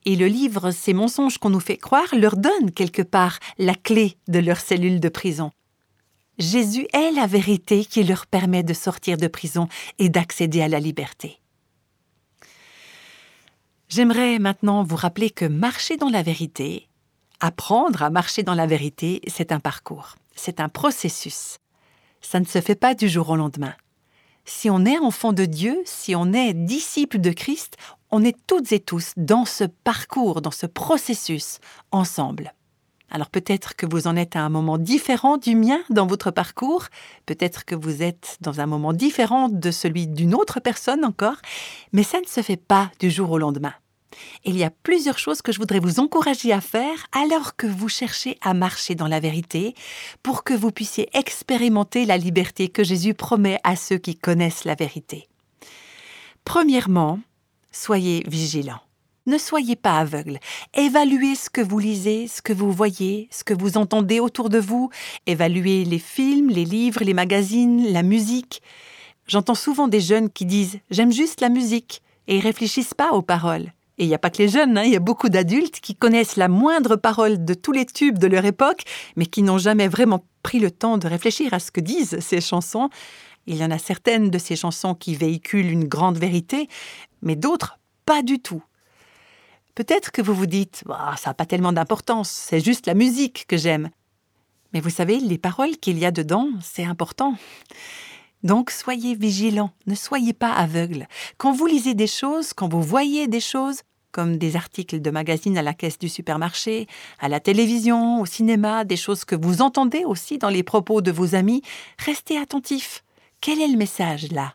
Et 0.04 0.16
le 0.16 0.26
livre 0.26 0.70
Ces 0.70 0.92
mensonges 0.92 1.38
qu'on 1.38 1.50
nous 1.50 1.60
fait 1.60 1.76
croire 1.76 2.14
leur 2.14 2.36
donne 2.36 2.70
quelque 2.74 3.02
part 3.02 3.38
la 3.58 3.74
clé 3.74 4.16
de 4.28 4.38
leur 4.38 4.58
cellule 4.60 5.00
de 5.00 5.08
prison. 5.08 5.50
Jésus 6.38 6.86
est 6.92 7.12
la 7.12 7.26
vérité 7.26 7.84
qui 7.84 8.02
leur 8.02 8.26
permet 8.26 8.62
de 8.62 8.74
sortir 8.74 9.16
de 9.16 9.28
prison 9.28 9.68
et 9.98 10.08
d'accéder 10.08 10.62
à 10.62 10.68
la 10.68 10.80
liberté. 10.80 11.40
J'aimerais 13.88 14.38
maintenant 14.40 14.82
vous 14.82 14.96
rappeler 14.96 15.30
que 15.30 15.44
marcher 15.44 15.96
dans 15.96 16.08
la 16.08 16.22
vérité, 16.22 16.88
apprendre 17.38 18.02
à 18.02 18.10
marcher 18.10 18.42
dans 18.42 18.54
la 18.54 18.66
vérité, 18.66 19.20
c'est 19.28 19.52
un 19.52 19.60
parcours, 19.60 20.16
c'est 20.34 20.58
un 20.58 20.68
processus. 20.68 21.58
Ça 22.20 22.40
ne 22.40 22.44
se 22.44 22.60
fait 22.60 22.74
pas 22.74 22.94
du 22.94 23.08
jour 23.08 23.30
au 23.30 23.36
lendemain. 23.36 23.74
Si 24.44 24.68
on 24.68 24.84
est 24.84 24.98
enfant 24.98 25.32
de 25.32 25.44
Dieu, 25.44 25.80
si 25.84 26.14
on 26.16 26.32
est 26.32 26.54
disciple 26.54 27.18
de 27.18 27.30
Christ, 27.30 27.76
on 28.14 28.22
est 28.22 28.36
toutes 28.46 28.70
et 28.70 28.78
tous 28.78 29.12
dans 29.16 29.44
ce 29.44 29.64
parcours, 29.64 30.40
dans 30.40 30.52
ce 30.52 30.66
processus, 30.66 31.58
ensemble. 31.90 32.54
Alors 33.10 33.28
peut-être 33.28 33.74
que 33.74 33.86
vous 33.86 34.06
en 34.06 34.14
êtes 34.14 34.36
à 34.36 34.42
un 34.42 34.48
moment 34.50 34.78
différent 34.78 35.36
du 35.36 35.56
mien 35.56 35.80
dans 35.90 36.06
votre 36.06 36.30
parcours, 36.30 36.86
peut-être 37.26 37.64
que 37.64 37.74
vous 37.74 38.04
êtes 38.04 38.38
dans 38.40 38.60
un 38.60 38.66
moment 38.66 38.92
différent 38.92 39.48
de 39.48 39.72
celui 39.72 40.06
d'une 40.06 40.32
autre 40.32 40.60
personne 40.60 41.04
encore, 41.04 41.38
mais 41.92 42.04
ça 42.04 42.20
ne 42.20 42.26
se 42.26 42.40
fait 42.40 42.56
pas 42.56 42.92
du 43.00 43.10
jour 43.10 43.32
au 43.32 43.38
lendemain. 43.38 43.74
Il 44.44 44.56
y 44.56 44.62
a 44.62 44.70
plusieurs 44.70 45.18
choses 45.18 45.42
que 45.42 45.50
je 45.50 45.58
voudrais 45.58 45.80
vous 45.80 45.98
encourager 45.98 46.52
à 46.52 46.60
faire 46.60 47.08
alors 47.10 47.56
que 47.56 47.66
vous 47.66 47.88
cherchez 47.88 48.38
à 48.42 48.54
marcher 48.54 48.94
dans 48.94 49.08
la 49.08 49.18
vérité 49.18 49.74
pour 50.22 50.44
que 50.44 50.54
vous 50.54 50.70
puissiez 50.70 51.08
expérimenter 51.18 52.04
la 52.04 52.16
liberté 52.16 52.68
que 52.68 52.84
Jésus 52.84 53.14
promet 53.14 53.58
à 53.64 53.74
ceux 53.74 53.98
qui 53.98 54.14
connaissent 54.16 54.64
la 54.64 54.76
vérité. 54.76 55.26
Premièrement, 56.44 57.18
soyez 57.74 58.24
vigilants. 58.26 58.80
Ne 59.26 59.38
soyez 59.38 59.74
pas 59.74 59.98
aveugle. 59.98 60.38
Évaluez 60.74 61.34
ce 61.34 61.48
que 61.48 61.62
vous 61.62 61.78
lisez, 61.78 62.28
ce 62.28 62.42
que 62.42 62.52
vous 62.52 62.70
voyez, 62.70 63.28
ce 63.30 63.42
que 63.42 63.54
vous 63.54 63.78
entendez 63.78 64.20
autour 64.20 64.50
de 64.50 64.58
vous. 64.58 64.90
Évaluez 65.26 65.84
les 65.84 65.98
films, 65.98 66.50
les 66.50 66.66
livres, 66.66 67.02
les 67.02 67.14
magazines, 67.14 67.90
la 67.90 68.02
musique. 68.02 68.62
J'entends 69.26 69.54
souvent 69.54 69.88
des 69.88 70.00
jeunes 70.00 70.30
qui 70.30 70.44
disent 70.44 70.78
J'aime 70.90 71.10
juste 71.10 71.40
la 71.40 71.48
musique 71.48 72.02
et 72.28 72.36
ils 72.36 72.42
réfléchissent 72.42 72.94
pas 72.94 73.12
aux 73.12 73.22
paroles. 73.22 73.72
Et 73.96 74.04
il 74.04 74.08
n'y 74.08 74.14
a 74.14 74.18
pas 74.18 74.30
que 74.30 74.42
les 74.42 74.48
jeunes, 74.48 74.76
hein, 74.76 74.82
il 74.84 74.92
y 74.92 74.96
a 74.96 75.00
beaucoup 75.00 75.28
d'adultes 75.28 75.80
qui 75.80 75.94
connaissent 75.94 76.36
la 76.36 76.48
moindre 76.48 76.96
parole 76.96 77.44
de 77.44 77.54
tous 77.54 77.72
les 77.72 77.86
tubes 77.86 78.18
de 78.18 78.26
leur 78.26 78.44
époque, 78.44 78.82
mais 79.16 79.24
qui 79.24 79.42
n'ont 79.42 79.58
jamais 79.58 79.88
vraiment 79.88 80.24
pris 80.42 80.58
le 80.58 80.70
temps 80.70 80.98
de 80.98 81.06
réfléchir 81.06 81.54
à 81.54 81.60
ce 81.60 81.70
que 81.70 81.80
disent 81.80 82.18
ces 82.20 82.40
chansons. 82.40 82.90
Il 83.46 83.56
y 83.56 83.64
en 83.64 83.70
a 83.70 83.78
certaines 83.78 84.30
de 84.30 84.38
ces 84.38 84.56
chansons 84.56 84.94
qui 84.94 85.14
véhiculent 85.14 85.70
une 85.70 85.84
grande 85.84 86.18
vérité, 86.18 86.68
mais 87.22 87.36
d'autres 87.36 87.78
pas 88.06 88.22
du 88.22 88.38
tout. 88.38 88.62
Peut-être 89.74 90.12
que 90.12 90.22
vous 90.22 90.34
vous 90.34 90.46
dites 90.46 90.82
bah, 90.86 91.14
ça 91.18 91.30
n'a 91.30 91.34
pas 91.34 91.46
tellement 91.46 91.72
d'importance, 91.72 92.30
c'est 92.30 92.60
juste 92.60 92.86
la 92.86 92.94
musique 92.94 93.46
que 93.48 93.56
j'aime. 93.56 93.90
Mais 94.72 94.80
vous 94.80 94.90
savez, 94.90 95.18
les 95.18 95.38
paroles 95.38 95.76
qu'il 95.76 95.98
y 95.98 96.04
a 96.04 96.10
dedans, 96.10 96.48
c'est 96.60 96.84
important. 96.84 97.34
Donc 98.42 98.70
soyez 98.70 99.14
vigilants, 99.14 99.70
ne 99.86 99.94
soyez 99.94 100.32
pas 100.32 100.52
aveugles. 100.52 101.06
Quand 101.38 101.52
vous 101.52 101.66
lisez 101.66 101.94
des 101.94 102.06
choses, 102.06 102.52
quand 102.52 102.68
vous 102.68 102.82
voyez 102.82 103.26
des 103.26 103.40
choses, 103.40 103.82
comme 104.10 104.36
des 104.36 104.54
articles 104.54 105.00
de 105.00 105.10
magazines 105.10 105.58
à 105.58 105.62
la 105.62 105.74
caisse 105.74 105.98
du 105.98 106.08
supermarché, 106.08 106.86
à 107.18 107.28
la 107.28 107.40
télévision, 107.40 108.20
au 108.20 108.26
cinéma, 108.26 108.84
des 108.84 108.96
choses 108.96 109.24
que 109.24 109.34
vous 109.34 109.60
entendez 109.60 110.04
aussi 110.04 110.38
dans 110.38 110.50
les 110.50 110.62
propos 110.62 111.00
de 111.00 111.10
vos 111.10 111.34
amis, 111.34 111.62
restez 111.98 112.38
attentifs. 112.38 113.03
Quel 113.44 113.60
est 113.60 113.68
le 113.68 113.76
message 113.76 114.32
là? 114.32 114.54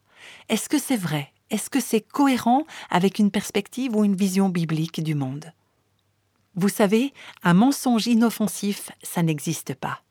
Est-ce 0.49 0.67
que 0.67 0.79
c'est 0.79 0.97
vrai? 0.97 1.31
Est-ce 1.51 1.69
que 1.69 1.79
c'est 1.79 2.01
cohérent 2.01 2.63
avec 2.89 3.19
une 3.19 3.29
perspective 3.29 3.95
ou 3.95 4.03
une 4.03 4.15
vision 4.15 4.49
biblique 4.49 5.03
du 5.03 5.13
monde? 5.13 5.53
Vous 6.55 6.69
savez, 6.69 7.13
un 7.43 7.53
mensonge 7.53 8.07
inoffensif, 8.07 8.89
ça 9.03 9.21
n'existe 9.21 9.75
pas. 9.75 10.01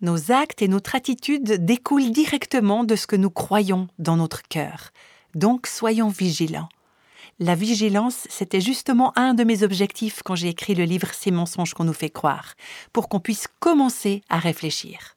Nos 0.00 0.32
actes 0.32 0.62
et 0.62 0.68
notre 0.68 0.94
attitude 0.94 1.62
découlent 1.62 2.10
directement 2.10 2.84
de 2.84 2.96
ce 2.96 3.06
que 3.06 3.16
nous 3.16 3.28
croyons 3.28 3.86
dans 3.98 4.16
notre 4.16 4.40
cœur. 4.44 4.92
Donc 5.34 5.66
soyons 5.66 6.08
vigilants. 6.08 6.70
La 7.38 7.54
vigilance, 7.54 8.26
c'était 8.30 8.62
justement 8.62 9.12
un 9.18 9.34
de 9.34 9.44
mes 9.44 9.62
objectifs 9.62 10.22
quand 10.24 10.36
j'ai 10.36 10.48
écrit 10.48 10.74
le 10.74 10.84
livre 10.84 11.12
Ces 11.12 11.32
mensonges 11.32 11.74
qu'on 11.74 11.84
nous 11.84 11.92
fait 11.92 12.08
croire, 12.08 12.54
pour 12.94 13.10
qu'on 13.10 13.20
puisse 13.20 13.46
commencer 13.60 14.22
à 14.30 14.38
réfléchir. 14.38 15.16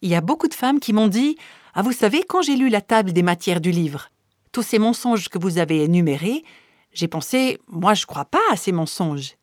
Il 0.00 0.08
y 0.08 0.14
a 0.14 0.22
beaucoup 0.22 0.48
de 0.48 0.54
femmes 0.54 0.80
qui 0.80 0.94
m'ont 0.94 1.08
dit 1.08 1.36
Ah, 1.74 1.82
vous 1.82 1.92
savez, 1.92 2.22
quand 2.22 2.42
j'ai 2.42 2.56
lu 2.56 2.68
la 2.68 2.82
table 2.82 3.12
des 3.12 3.22
matières 3.22 3.60
du 3.60 3.70
livre, 3.70 4.10
tous 4.52 4.62
ces 4.62 4.78
mensonges 4.78 5.28
que 5.28 5.38
vous 5.38 5.56
avez 5.58 5.82
énumérés, 5.82 6.44
j'ai 6.92 7.08
pensé 7.08 7.58
Moi, 7.68 7.94
je 7.94 8.02
ne 8.02 8.06
crois 8.06 8.26
pas 8.26 8.42
à 8.50 8.56
ces 8.56 8.72
mensonges. 8.72 9.36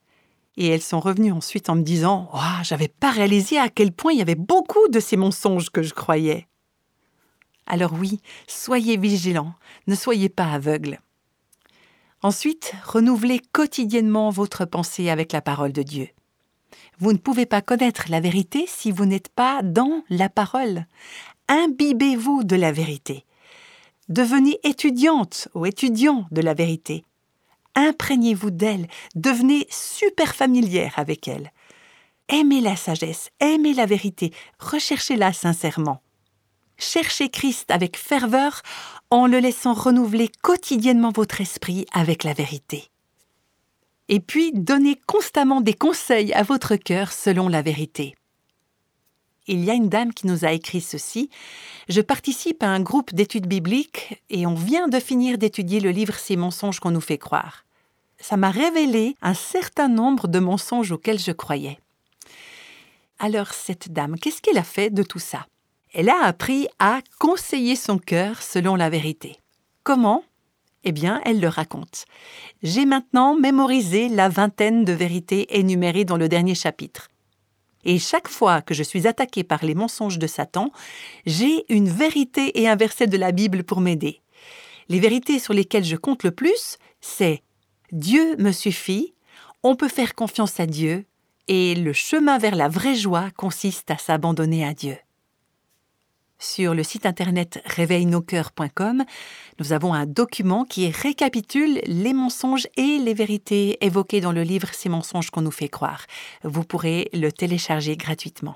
Et 0.56 0.68
elles 0.68 0.82
sont 0.82 1.00
revenues 1.00 1.32
ensuite 1.32 1.70
en 1.70 1.76
me 1.76 1.82
disant 1.82 2.30
oh, 2.34 2.64
J'avais 2.64 2.88
pas 2.88 3.10
réalisé 3.10 3.58
à 3.58 3.70
quel 3.70 3.92
point 3.92 4.12
il 4.12 4.20
y 4.20 4.22
avait 4.22 4.36
beaucoup 4.36 4.88
de 4.90 5.00
ces 5.00 5.18
mensonges 5.18 5.72
que 5.72 5.82
je 5.82 5.94
croyais. 5.94 6.48
Alors 7.66 7.94
oui, 7.94 8.20
soyez 8.48 8.98
vigilants, 8.98 9.54
ne 9.88 9.96
soyez 9.96 10.30
pas 10.30 10.52
aveugles. 10.52 11.00
Ensuite, 12.22 12.74
renouvelez 12.84 13.40
quotidiennement 13.54 14.30
votre 14.30 14.66
pensée 14.66 15.10
avec 15.10 15.32
la 15.32 15.42
parole 15.42 15.72
de 15.72 15.84
Dieu. 15.84 16.10
Vous 17.00 17.14
ne 17.14 17.18
pouvez 17.18 17.46
pas 17.46 17.62
connaître 17.62 18.06
la 18.10 18.20
vérité 18.20 18.66
si 18.68 18.92
vous 18.92 19.06
n'êtes 19.06 19.30
pas 19.30 19.62
dans 19.64 20.04
la 20.10 20.30
parole. 20.30 20.86
Imbibez-vous 21.50 22.46
de 22.46 22.56
la 22.56 22.72
vérité. 22.72 23.26
Devenez 24.08 24.60
étudiante 24.64 25.50
ou 25.54 25.66
étudiant 25.66 26.26
de 26.32 26.42
la 26.42 26.54
vérité 26.54 27.04
imprégnez-vous 27.76 28.52
d'elle, 28.52 28.88
devenez 29.16 29.68
super 29.70 30.36
familière 30.36 30.94
avec 30.98 31.28
elle. 31.28 31.52
Aimez 32.28 32.62
la 32.62 32.76
sagesse, 32.76 33.30
aimez 33.40 33.74
la 33.74 33.86
vérité, 33.86 34.34
recherchez-la 34.60 35.34
sincèrement. 35.34 36.02
Cherchez 36.78 37.30
Christ 37.30 37.72
avec 37.72 37.98
ferveur 37.98 38.62
en 39.10 39.28
le 39.28 39.40
laissant 39.40 39.74
renouveler 39.74 40.30
quotidiennement 40.42 41.12
votre 41.12 41.42
esprit 41.42 41.86
avec 41.92 42.24
la 42.24 42.34
vérité. 42.34 42.90
Et 44.08 44.20
puis 44.20 44.52
donnez 44.54 45.00
constamment 45.08 45.62
des 45.62 45.74
conseils 45.74 46.34
à 46.34 46.44
votre 46.44 46.76
cœur 46.76 47.12
selon 47.12 47.48
la 47.48 47.62
vérité. 47.62 48.16
Il 49.50 49.66
y 49.66 49.70
a 49.70 49.74
une 49.74 49.90
dame 49.90 50.14
qui 50.14 50.28
nous 50.28 50.46
a 50.46 50.54
écrit 50.54 50.80
ceci. 50.80 51.30
Je 51.90 52.02
participe 52.02 52.64
à 52.64 52.70
un 52.70 52.80
groupe 52.80 53.14
d'études 53.14 53.48
bibliques 53.48 54.24
et 54.30 54.46
on 54.46 54.56
vient 54.56 54.88
de 54.88 55.00
finir 55.00 55.38
d'étudier 55.38 55.82
le 55.82 55.92
livre 55.92 56.16
Ces 56.16 56.38
mensonges 56.38 56.80
qu'on 56.80 56.92
nous 56.92 57.02
fait 57.02 57.18
croire 57.18 57.66
ça 58.20 58.38
m'a 58.38 58.52
révélé 58.52 59.16
un 59.22 59.34
certain 59.34 59.88
nombre 59.88 60.28
de 60.28 60.40
mensonges 60.40 60.92
auxquels 60.92 61.20
je 61.20 61.32
croyais. 61.32 61.80
Alors 63.18 63.54
cette 63.54 63.92
dame, 63.92 64.18
qu'est-ce 64.18 64.42
qu'elle 64.42 64.58
a 64.58 64.64
fait 64.64 64.90
de 64.90 65.04
tout 65.04 65.20
ça? 65.20 65.48
Elle 65.94 66.10
a 66.10 66.24
appris 66.24 66.68
à 66.78 67.00
conseiller 67.20 67.76
son 67.76 67.98
cœur 67.98 68.42
selon 68.42 68.76
la 68.76 68.90
vérité. 68.90 69.38
Comment? 69.84 70.24
Eh 70.84 70.92
bien, 70.92 71.20
elle 71.26 71.42
le 71.42 71.48
raconte. 71.48 72.06
J'ai 72.64 72.86
maintenant 72.86 73.36
mémorisé 73.36 74.08
la 74.08 74.30
vingtaine 74.30 74.86
de 74.86 74.94
vérités 74.94 75.60
énumérées 75.60 76.06
dans 76.06 76.16
le 76.16 76.30
dernier 76.30 76.56
chapitre. 76.56 77.10
Et 77.86 78.00
chaque 78.00 78.28
fois 78.28 78.62
que 78.62 78.74
je 78.74 78.84
suis 78.84 79.08
attaquée 79.08 79.44
par 79.44 79.64
les 79.64 79.76
mensonges 79.76 80.20
de 80.20 80.28
Satan, 80.28 80.72
j'ai 81.26 81.66
une 81.74 81.90
vérité 81.90 82.62
et 82.62 82.68
un 82.68 82.76
verset 82.76 83.08
de 83.08 83.18
la 83.18 83.32
Bible 83.32 83.64
pour 83.64 83.82
m'aider. 83.82 84.22
Les 84.90 85.00
vérités 85.00 85.40
sur 85.40 85.54
lesquelles 85.54 85.86
je 85.86 85.96
compte 85.96 86.24
le 86.24 86.32
plus, 86.32 86.78
c'est 87.00 87.42
Dieu 87.92 88.36
me 88.38 88.52
suffit, 88.52 89.14
on 89.64 89.76
peut 89.76 89.88
faire 89.88 90.16
confiance 90.16 90.60
à 90.60 90.66
Dieu, 90.66 91.06
et 91.48 91.76
le 91.76 91.94
chemin 91.94 92.38
vers 92.38 92.56
la 92.56 92.68
vraie 92.68 92.96
joie 92.96 93.32
consiste 93.36 93.92
à 93.92 93.98
s'abandonner 93.98 94.66
à 94.66 94.74
Dieu. 94.74 94.98
Sur 96.42 96.74
le 96.74 96.84
site 96.84 97.06
internet 97.06 97.62
réveilnoscoeurs.com, 97.66 99.04
nous 99.60 99.74
avons 99.74 99.94
un 99.94 100.06
document 100.06 100.64
qui 100.64 100.90
récapitule 100.90 101.82
les 101.86 102.14
mensonges 102.14 102.66
et 102.78 102.98
les 102.98 103.14
vérités 103.14 103.78
évoquées 103.86 104.22
dans 104.22 104.32
le 104.32 104.44
livre 104.44 104.70
Ces 104.72 104.88
mensonges 104.88 105.32
qu'on 105.32 105.42
nous 105.42 105.52
fait 105.52 105.68
croire. 105.68 106.06
Vous 106.46 106.64
pourrez 106.64 107.10
le 107.12 107.30
télécharger 107.34 107.98
gratuitement. 107.98 108.56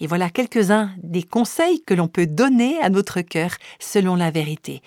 Et 0.00 0.08
voilà 0.08 0.30
quelques-uns 0.30 0.90
des 1.00 1.22
conseils 1.22 1.80
que 1.82 1.94
l'on 1.94 2.08
peut 2.08 2.26
donner 2.26 2.80
à 2.82 2.90
notre 2.90 3.20
cœur 3.20 3.52
selon 3.78 4.16
la 4.16 4.32
vérité. 4.32 4.82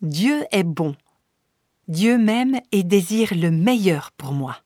Dieu 0.00 0.46
est 0.52 0.64
bon, 0.64 0.96
Dieu 1.88 2.16
m'aime 2.16 2.60
et 2.72 2.84
désire 2.84 3.34
le 3.34 3.50
meilleur 3.50 4.12
pour 4.12 4.32
moi. 4.32 4.56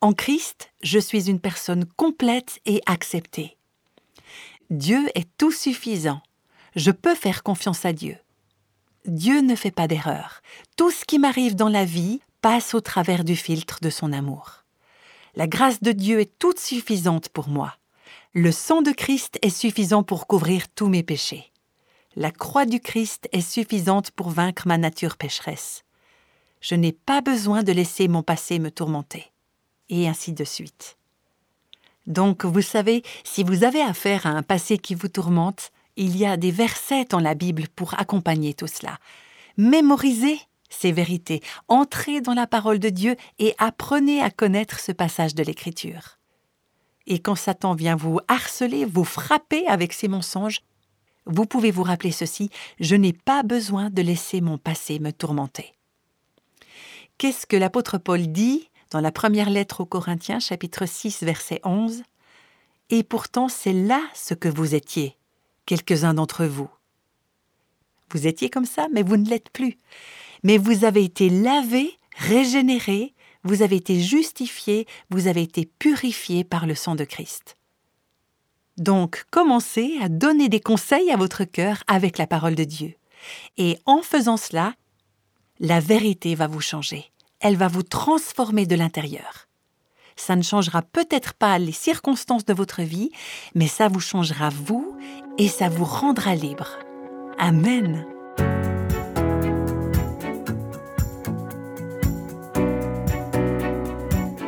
En 0.00 0.12
Christ, 0.12 0.70
je 0.82 1.00
suis 1.00 1.28
une 1.28 1.40
personne 1.40 1.84
complète 1.96 2.60
et 2.64 2.80
acceptée. 2.86 3.56
Dieu 4.70 5.08
est 5.14 5.28
tout 5.38 5.52
suffisant. 5.52 6.20
Je 6.76 6.90
peux 6.90 7.14
faire 7.14 7.42
confiance 7.42 7.84
à 7.84 7.92
Dieu. 7.92 8.16
Dieu 9.06 9.40
ne 9.40 9.54
fait 9.54 9.70
pas 9.70 9.88
d'erreur. 9.88 10.40
Tout 10.76 10.90
ce 10.90 11.04
qui 11.04 11.18
m'arrive 11.18 11.54
dans 11.54 11.68
la 11.68 11.84
vie 11.84 12.20
passe 12.40 12.74
au 12.74 12.80
travers 12.80 13.24
du 13.24 13.36
filtre 13.36 13.78
de 13.82 13.90
son 13.90 14.12
amour. 14.12 14.64
La 15.34 15.46
grâce 15.46 15.82
de 15.82 15.92
Dieu 15.92 16.20
est 16.20 16.38
toute 16.38 16.58
suffisante 16.58 17.28
pour 17.28 17.48
moi. 17.48 17.76
Le 18.32 18.52
sang 18.52 18.82
de 18.82 18.92
Christ 18.92 19.38
est 19.42 19.50
suffisant 19.50 20.02
pour 20.02 20.26
couvrir 20.26 20.68
tous 20.68 20.88
mes 20.88 21.02
péchés. 21.02 21.52
La 22.16 22.30
croix 22.30 22.66
du 22.66 22.80
Christ 22.80 23.28
est 23.32 23.40
suffisante 23.40 24.10
pour 24.12 24.30
vaincre 24.30 24.66
ma 24.66 24.78
nature 24.78 25.16
pécheresse 25.16 25.84
je 26.64 26.74
n'ai 26.74 26.92
pas 26.92 27.20
besoin 27.20 27.62
de 27.62 27.72
laisser 27.72 28.08
mon 28.08 28.22
passé 28.22 28.58
me 28.58 28.70
tourmenter. 28.70 29.30
Et 29.90 30.08
ainsi 30.08 30.32
de 30.32 30.44
suite. 30.44 30.96
Donc, 32.06 32.44
vous 32.44 32.62
savez, 32.62 33.02
si 33.24 33.42
vous 33.42 33.64
avez 33.64 33.80
affaire 33.80 34.26
à 34.26 34.30
un 34.30 34.42
passé 34.42 34.78
qui 34.78 34.94
vous 34.94 35.08
tourmente, 35.08 35.70
il 35.96 36.16
y 36.16 36.26
a 36.26 36.36
des 36.36 36.50
versets 36.50 37.04
dans 37.04 37.20
la 37.20 37.34
Bible 37.34 37.64
pour 37.74 37.98
accompagner 37.98 38.54
tout 38.54 38.66
cela. 38.66 38.98
Mémorisez 39.56 40.38
ces 40.68 40.92
vérités, 40.92 41.40
entrez 41.68 42.20
dans 42.20 42.34
la 42.34 42.46
parole 42.46 42.80
de 42.80 42.88
Dieu 42.88 43.16
et 43.38 43.54
apprenez 43.58 44.20
à 44.20 44.30
connaître 44.30 44.80
ce 44.80 44.92
passage 44.92 45.34
de 45.34 45.42
l'Écriture. 45.42 46.18
Et 47.06 47.20
quand 47.20 47.36
Satan 47.36 47.74
vient 47.74 47.96
vous 47.96 48.18
harceler, 48.28 48.84
vous 48.84 49.04
frapper 49.04 49.66
avec 49.66 49.92
ses 49.92 50.08
mensonges, 50.08 50.62
vous 51.26 51.46
pouvez 51.46 51.70
vous 51.70 51.82
rappeler 51.82 52.10
ceci, 52.10 52.50
je 52.80 52.96
n'ai 52.96 53.12
pas 53.12 53.42
besoin 53.42 53.88
de 53.88 54.02
laisser 54.02 54.40
mon 54.40 54.58
passé 54.58 54.98
me 54.98 55.12
tourmenter. 55.12 55.74
Qu'est-ce 57.18 57.46
que 57.46 57.56
l'apôtre 57.56 57.98
Paul 57.98 58.26
dit 58.26 58.68
dans 58.94 59.00
la 59.00 59.10
première 59.10 59.50
lettre 59.50 59.80
aux 59.80 59.86
Corinthiens, 59.86 60.38
chapitre 60.38 60.86
6, 60.86 61.24
verset 61.24 61.60
11 61.64 62.04
Et 62.90 63.02
pourtant 63.02 63.48
c'est 63.48 63.72
là 63.72 64.00
ce 64.14 64.34
que 64.34 64.48
vous 64.48 64.76
étiez, 64.76 65.16
quelques-uns 65.66 66.14
d'entre 66.14 66.46
vous. 66.46 66.70
Vous 68.10 68.28
étiez 68.28 68.50
comme 68.50 68.66
ça, 68.66 68.86
mais 68.92 69.02
vous 69.02 69.16
ne 69.16 69.28
l'êtes 69.28 69.50
plus. 69.50 69.78
Mais 70.44 70.58
vous 70.58 70.84
avez 70.84 71.02
été 71.02 71.28
lavés, 71.28 71.98
régénérés, 72.16 73.14
vous 73.42 73.62
avez 73.62 73.74
été 73.74 73.98
justifiés, 73.98 74.86
vous 75.10 75.26
avez 75.26 75.42
été 75.42 75.66
purifiés 75.66 76.44
par 76.44 76.64
le 76.64 76.76
sang 76.76 76.94
de 76.94 77.02
Christ. 77.02 77.56
Donc, 78.76 79.24
commencez 79.32 79.98
à 80.02 80.08
donner 80.08 80.48
des 80.48 80.60
conseils 80.60 81.10
à 81.10 81.16
votre 81.16 81.42
cœur 81.42 81.82
avec 81.88 82.16
la 82.16 82.28
parole 82.28 82.54
de 82.54 82.62
Dieu. 82.62 82.94
Et 83.56 83.76
en 83.86 84.02
faisant 84.02 84.36
cela, 84.36 84.72
la 85.58 85.80
vérité 85.80 86.36
va 86.36 86.46
vous 86.46 86.60
changer. 86.60 87.10
Elle 87.44 87.56
va 87.56 87.68
vous 87.68 87.82
transformer 87.82 88.64
de 88.64 88.74
l'intérieur. 88.74 89.48
Ça 90.16 90.34
ne 90.34 90.42
changera 90.42 90.80
peut-être 90.80 91.34
pas 91.34 91.58
les 91.58 91.72
circonstances 91.72 92.46
de 92.46 92.54
votre 92.54 92.80
vie, 92.80 93.10
mais 93.54 93.66
ça 93.66 93.88
vous 93.88 94.00
changera 94.00 94.48
vous 94.48 94.96
et 95.36 95.48
ça 95.48 95.68
vous 95.68 95.84
rendra 95.84 96.34
libre. 96.34 96.78
Amen. 97.38 98.06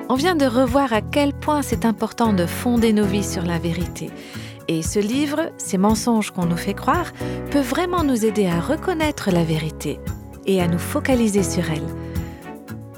On 0.09 0.15
vient 0.15 0.37
de 0.37 0.47
revoir 0.47 0.95
à 0.95 1.03
quel 1.03 1.35
point 1.35 1.61
c'est 1.61 1.85
important 1.85 2.33
de 2.33 2.47
fonder 2.47 2.95
nos 2.95 3.05
vies 3.05 3.25
sur 3.25 3.43
la 3.43 3.59
vérité. 3.59 4.09
Et 4.69 4.83
ce 4.83 4.99
livre, 4.99 5.53
Ces 5.59 5.77
mensonges 5.77 6.31
qu'on 6.31 6.47
nous 6.47 6.57
fait 6.57 6.75
croire, 6.75 7.13
peut 7.51 7.61
vraiment 7.61 8.05
nous 8.05 8.25
aider 8.25 8.47
à 8.47 8.61
reconnaître 8.61 9.31
la 9.31 9.45
vérité 9.45 10.01
et 10.47 10.63
à 10.63 10.67
nous 10.67 10.79
focaliser 10.79 11.43
sur 11.43 11.71
elle. 11.71 12.06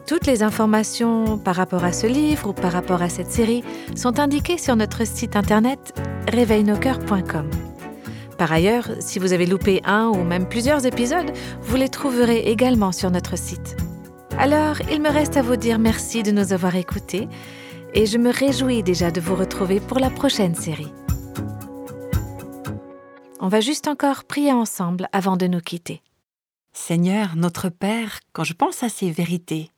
Toutes 0.08 0.26
les 0.26 0.42
informations 0.42 1.36
par 1.36 1.54
rapport 1.54 1.84
à 1.84 1.92
ce 1.92 2.06
livre 2.06 2.48
ou 2.48 2.52
par 2.54 2.72
rapport 2.72 3.02
à 3.02 3.10
cette 3.10 3.30
série 3.30 3.62
sont 3.94 4.18
indiquées 4.18 4.56
sur 4.56 4.74
notre 4.74 5.06
site 5.06 5.36
internet 5.36 5.94
réveilnoscoeurs.com. 6.28 7.50
Par 8.38 8.50
ailleurs, 8.50 8.88
si 9.00 9.18
vous 9.18 9.34
avez 9.34 9.44
loupé 9.44 9.82
un 9.84 10.08
ou 10.08 10.24
même 10.24 10.48
plusieurs 10.48 10.86
épisodes, 10.86 11.30
vous 11.60 11.76
les 11.76 11.90
trouverez 11.90 12.38
également 12.38 12.90
sur 12.90 13.10
notre 13.10 13.36
site. 13.36 13.76
Alors, 14.38 14.76
il 14.90 15.02
me 15.02 15.10
reste 15.10 15.36
à 15.36 15.42
vous 15.42 15.56
dire 15.56 15.78
merci 15.78 16.22
de 16.22 16.30
nous 16.30 16.54
avoir 16.54 16.74
écoutés 16.74 17.28
et 17.92 18.06
je 18.06 18.16
me 18.16 18.32
réjouis 18.32 18.82
déjà 18.82 19.10
de 19.10 19.20
vous 19.20 19.34
retrouver 19.34 19.78
pour 19.78 19.98
la 19.98 20.08
prochaine 20.08 20.54
série. 20.54 20.92
On 23.40 23.48
va 23.48 23.60
juste 23.60 23.88
encore 23.88 24.24
prier 24.24 24.52
ensemble 24.52 25.06
avant 25.12 25.36
de 25.36 25.46
nous 25.46 25.60
quitter. 25.60 26.00
Seigneur, 26.72 27.36
notre 27.36 27.68
Père, 27.68 28.20
quand 28.32 28.44
je 28.44 28.54
pense 28.54 28.82
à 28.82 28.88
ces 28.88 29.10
vérités, 29.10 29.70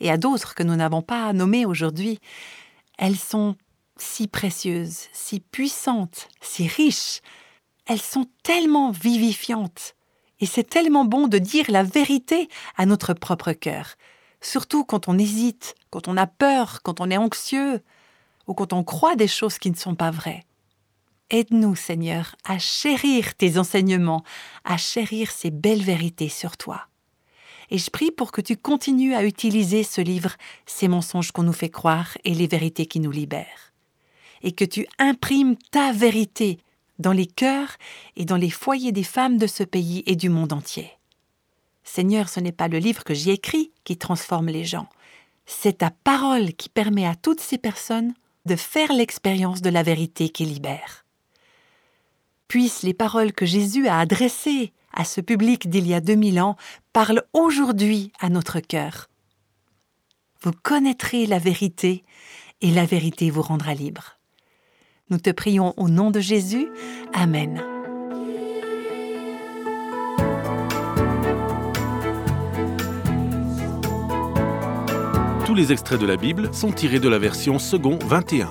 et 0.00 0.10
à 0.10 0.16
d'autres 0.16 0.54
que 0.54 0.62
nous 0.62 0.76
n'avons 0.76 1.02
pas 1.02 1.32
nommées 1.32 1.66
aujourd'hui, 1.66 2.18
elles 2.98 3.18
sont 3.18 3.56
si 3.96 4.26
précieuses, 4.26 5.08
si 5.12 5.40
puissantes, 5.40 6.28
si 6.40 6.66
riches, 6.66 7.20
elles 7.86 8.00
sont 8.00 8.26
tellement 8.42 8.90
vivifiantes. 8.90 9.94
Et 10.40 10.46
c'est 10.46 10.64
tellement 10.64 11.04
bon 11.04 11.28
de 11.28 11.38
dire 11.38 11.66
la 11.68 11.82
vérité 11.82 12.48
à 12.76 12.86
notre 12.86 13.12
propre 13.12 13.52
cœur, 13.52 13.94
surtout 14.40 14.84
quand 14.84 15.08
on 15.08 15.18
hésite, 15.18 15.74
quand 15.90 16.08
on 16.08 16.16
a 16.16 16.26
peur, 16.26 16.80
quand 16.82 17.00
on 17.00 17.10
est 17.10 17.18
anxieux, 17.18 17.82
ou 18.46 18.54
quand 18.54 18.72
on 18.72 18.82
croit 18.82 19.16
des 19.16 19.28
choses 19.28 19.58
qui 19.58 19.70
ne 19.70 19.76
sont 19.76 19.94
pas 19.94 20.10
vraies. 20.10 20.44
Aide-nous, 21.30 21.76
Seigneur, 21.76 22.34
à 22.44 22.58
chérir 22.58 23.36
tes 23.36 23.58
enseignements, 23.58 24.24
à 24.64 24.76
chérir 24.76 25.30
ces 25.30 25.50
belles 25.50 25.82
vérités 25.82 26.28
sur 26.28 26.56
toi. 26.56 26.89
Et 27.70 27.78
je 27.78 27.90
prie 27.90 28.10
pour 28.10 28.32
que 28.32 28.40
tu 28.40 28.56
continues 28.56 29.14
à 29.14 29.24
utiliser 29.24 29.82
ce 29.82 30.00
livre, 30.00 30.36
ces 30.66 30.88
mensonges 30.88 31.32
qu'on 31.32 31.42
nous 31.42 31.52
fait 31.52 31.70
croire 31.70 32.16
et 32.24 32.34
les 32.34 32.46
vérités 32.46 32.86
qui 32.86 33.00
nous 33.00 33.10
libèrent. 33.10 33.72
Et 34.42 34.52
que 34.52 34.64
tu 34.64 34.86
imprimes 34.98 35.56
ta 35.70 35.92
vérité 35.92 36.58
dans 36.98 37.12
les 37.12 37.26
cœurs 37.26 37.76
et 38.16 38.24
dans 38.24 38.36
les 38.36 38.50
foyers 38.50 38.92
des 38.92 39.04
femmes 39.04 39.38
de 39.38 39.46
ce 39.46 39.62
pays 39.62 40.02
et 40.06 40.16
du 40.16 40.28
monde 40.28 40.52
entier. 40.52 40.90
Seigneur, 41.84 42.28
ce 42.28 42.40
n'est 42.40 42.52
pas 42.52 42.68
le 42.68 42.78
livre 42.78 43.04
que 43.04 43.14
j'ai 43.14 43.32
écrit 43.32 43.72
qui 43.84 43.96
transforme 43.96 44.48
les 44.48 44.64
gens, 44.64 44.88
c'est 45.46 45.78
ta 45.78 45.90
parole 45.90 46.52
qui 46.54 46.68
permet 46.68 47.06
à 47.06 47.16
toutes 47.16 47.40
ces 47.40 47.58
personnes 47.58 48.14
de 48.46 48.56
faire 48.56 48.92
l'expérience 48.92 49.60
de 49.60 49.70
la 49.70 49.82
vérité 49.82 50.28
qui 50.28 50.44
libère. 50.44 51.04
Puissent 52.48 52.82
les 52.82 52.94
paroles 52.94 53.32
que 53.32 53.46
Jésus 53.46 53.88
a 53.88 53.98
adressées 53.98 54.72
à 54.92 55.04
ce 55.04 55.20
public 55.20 55.68
d'il 55.68 55.86
y 55.86 55.94
a 55.94 56.00
2000 56.00 56.40
ans 56.40 56.56
parlent 56.92 57.22
aujourd'hui 57.32 58.12
à 58.20 58.28
notre 58.28 58.60
cœur. 58.60 59.08
Vous 60.42 60.52
connaîtrez 60.62 61.26
la 61.26 61.38
vérité 61.38 62.04
et 62.60 62.70
la 62.70 62.86
vérité 62.86 63.30
vous 63.30 63.42
rendra 63.42 63.74
libre. 63.74 64.18
Nous 65.10 65.18
te 65.18 65.30
prions 65.30 65.74
au 65.76 65.88
nom 65.88 66.10
de 66.10 66.20
Jésus. 66.20 66.68
Amen. 67.12 67.62
Tous 75.44 75.54
les 75.56 75.72
extraits 75.72 76.00
de 76.00 76.06
la 76.06 76.16
Bible 76.16 76.54
sont 76.54 76.70
tirés 76.70 77.00
de 77.00 77.08
la 77.08 77.18
version 77.18 77.58
second 77.58 77.98
21. 78.04 78.50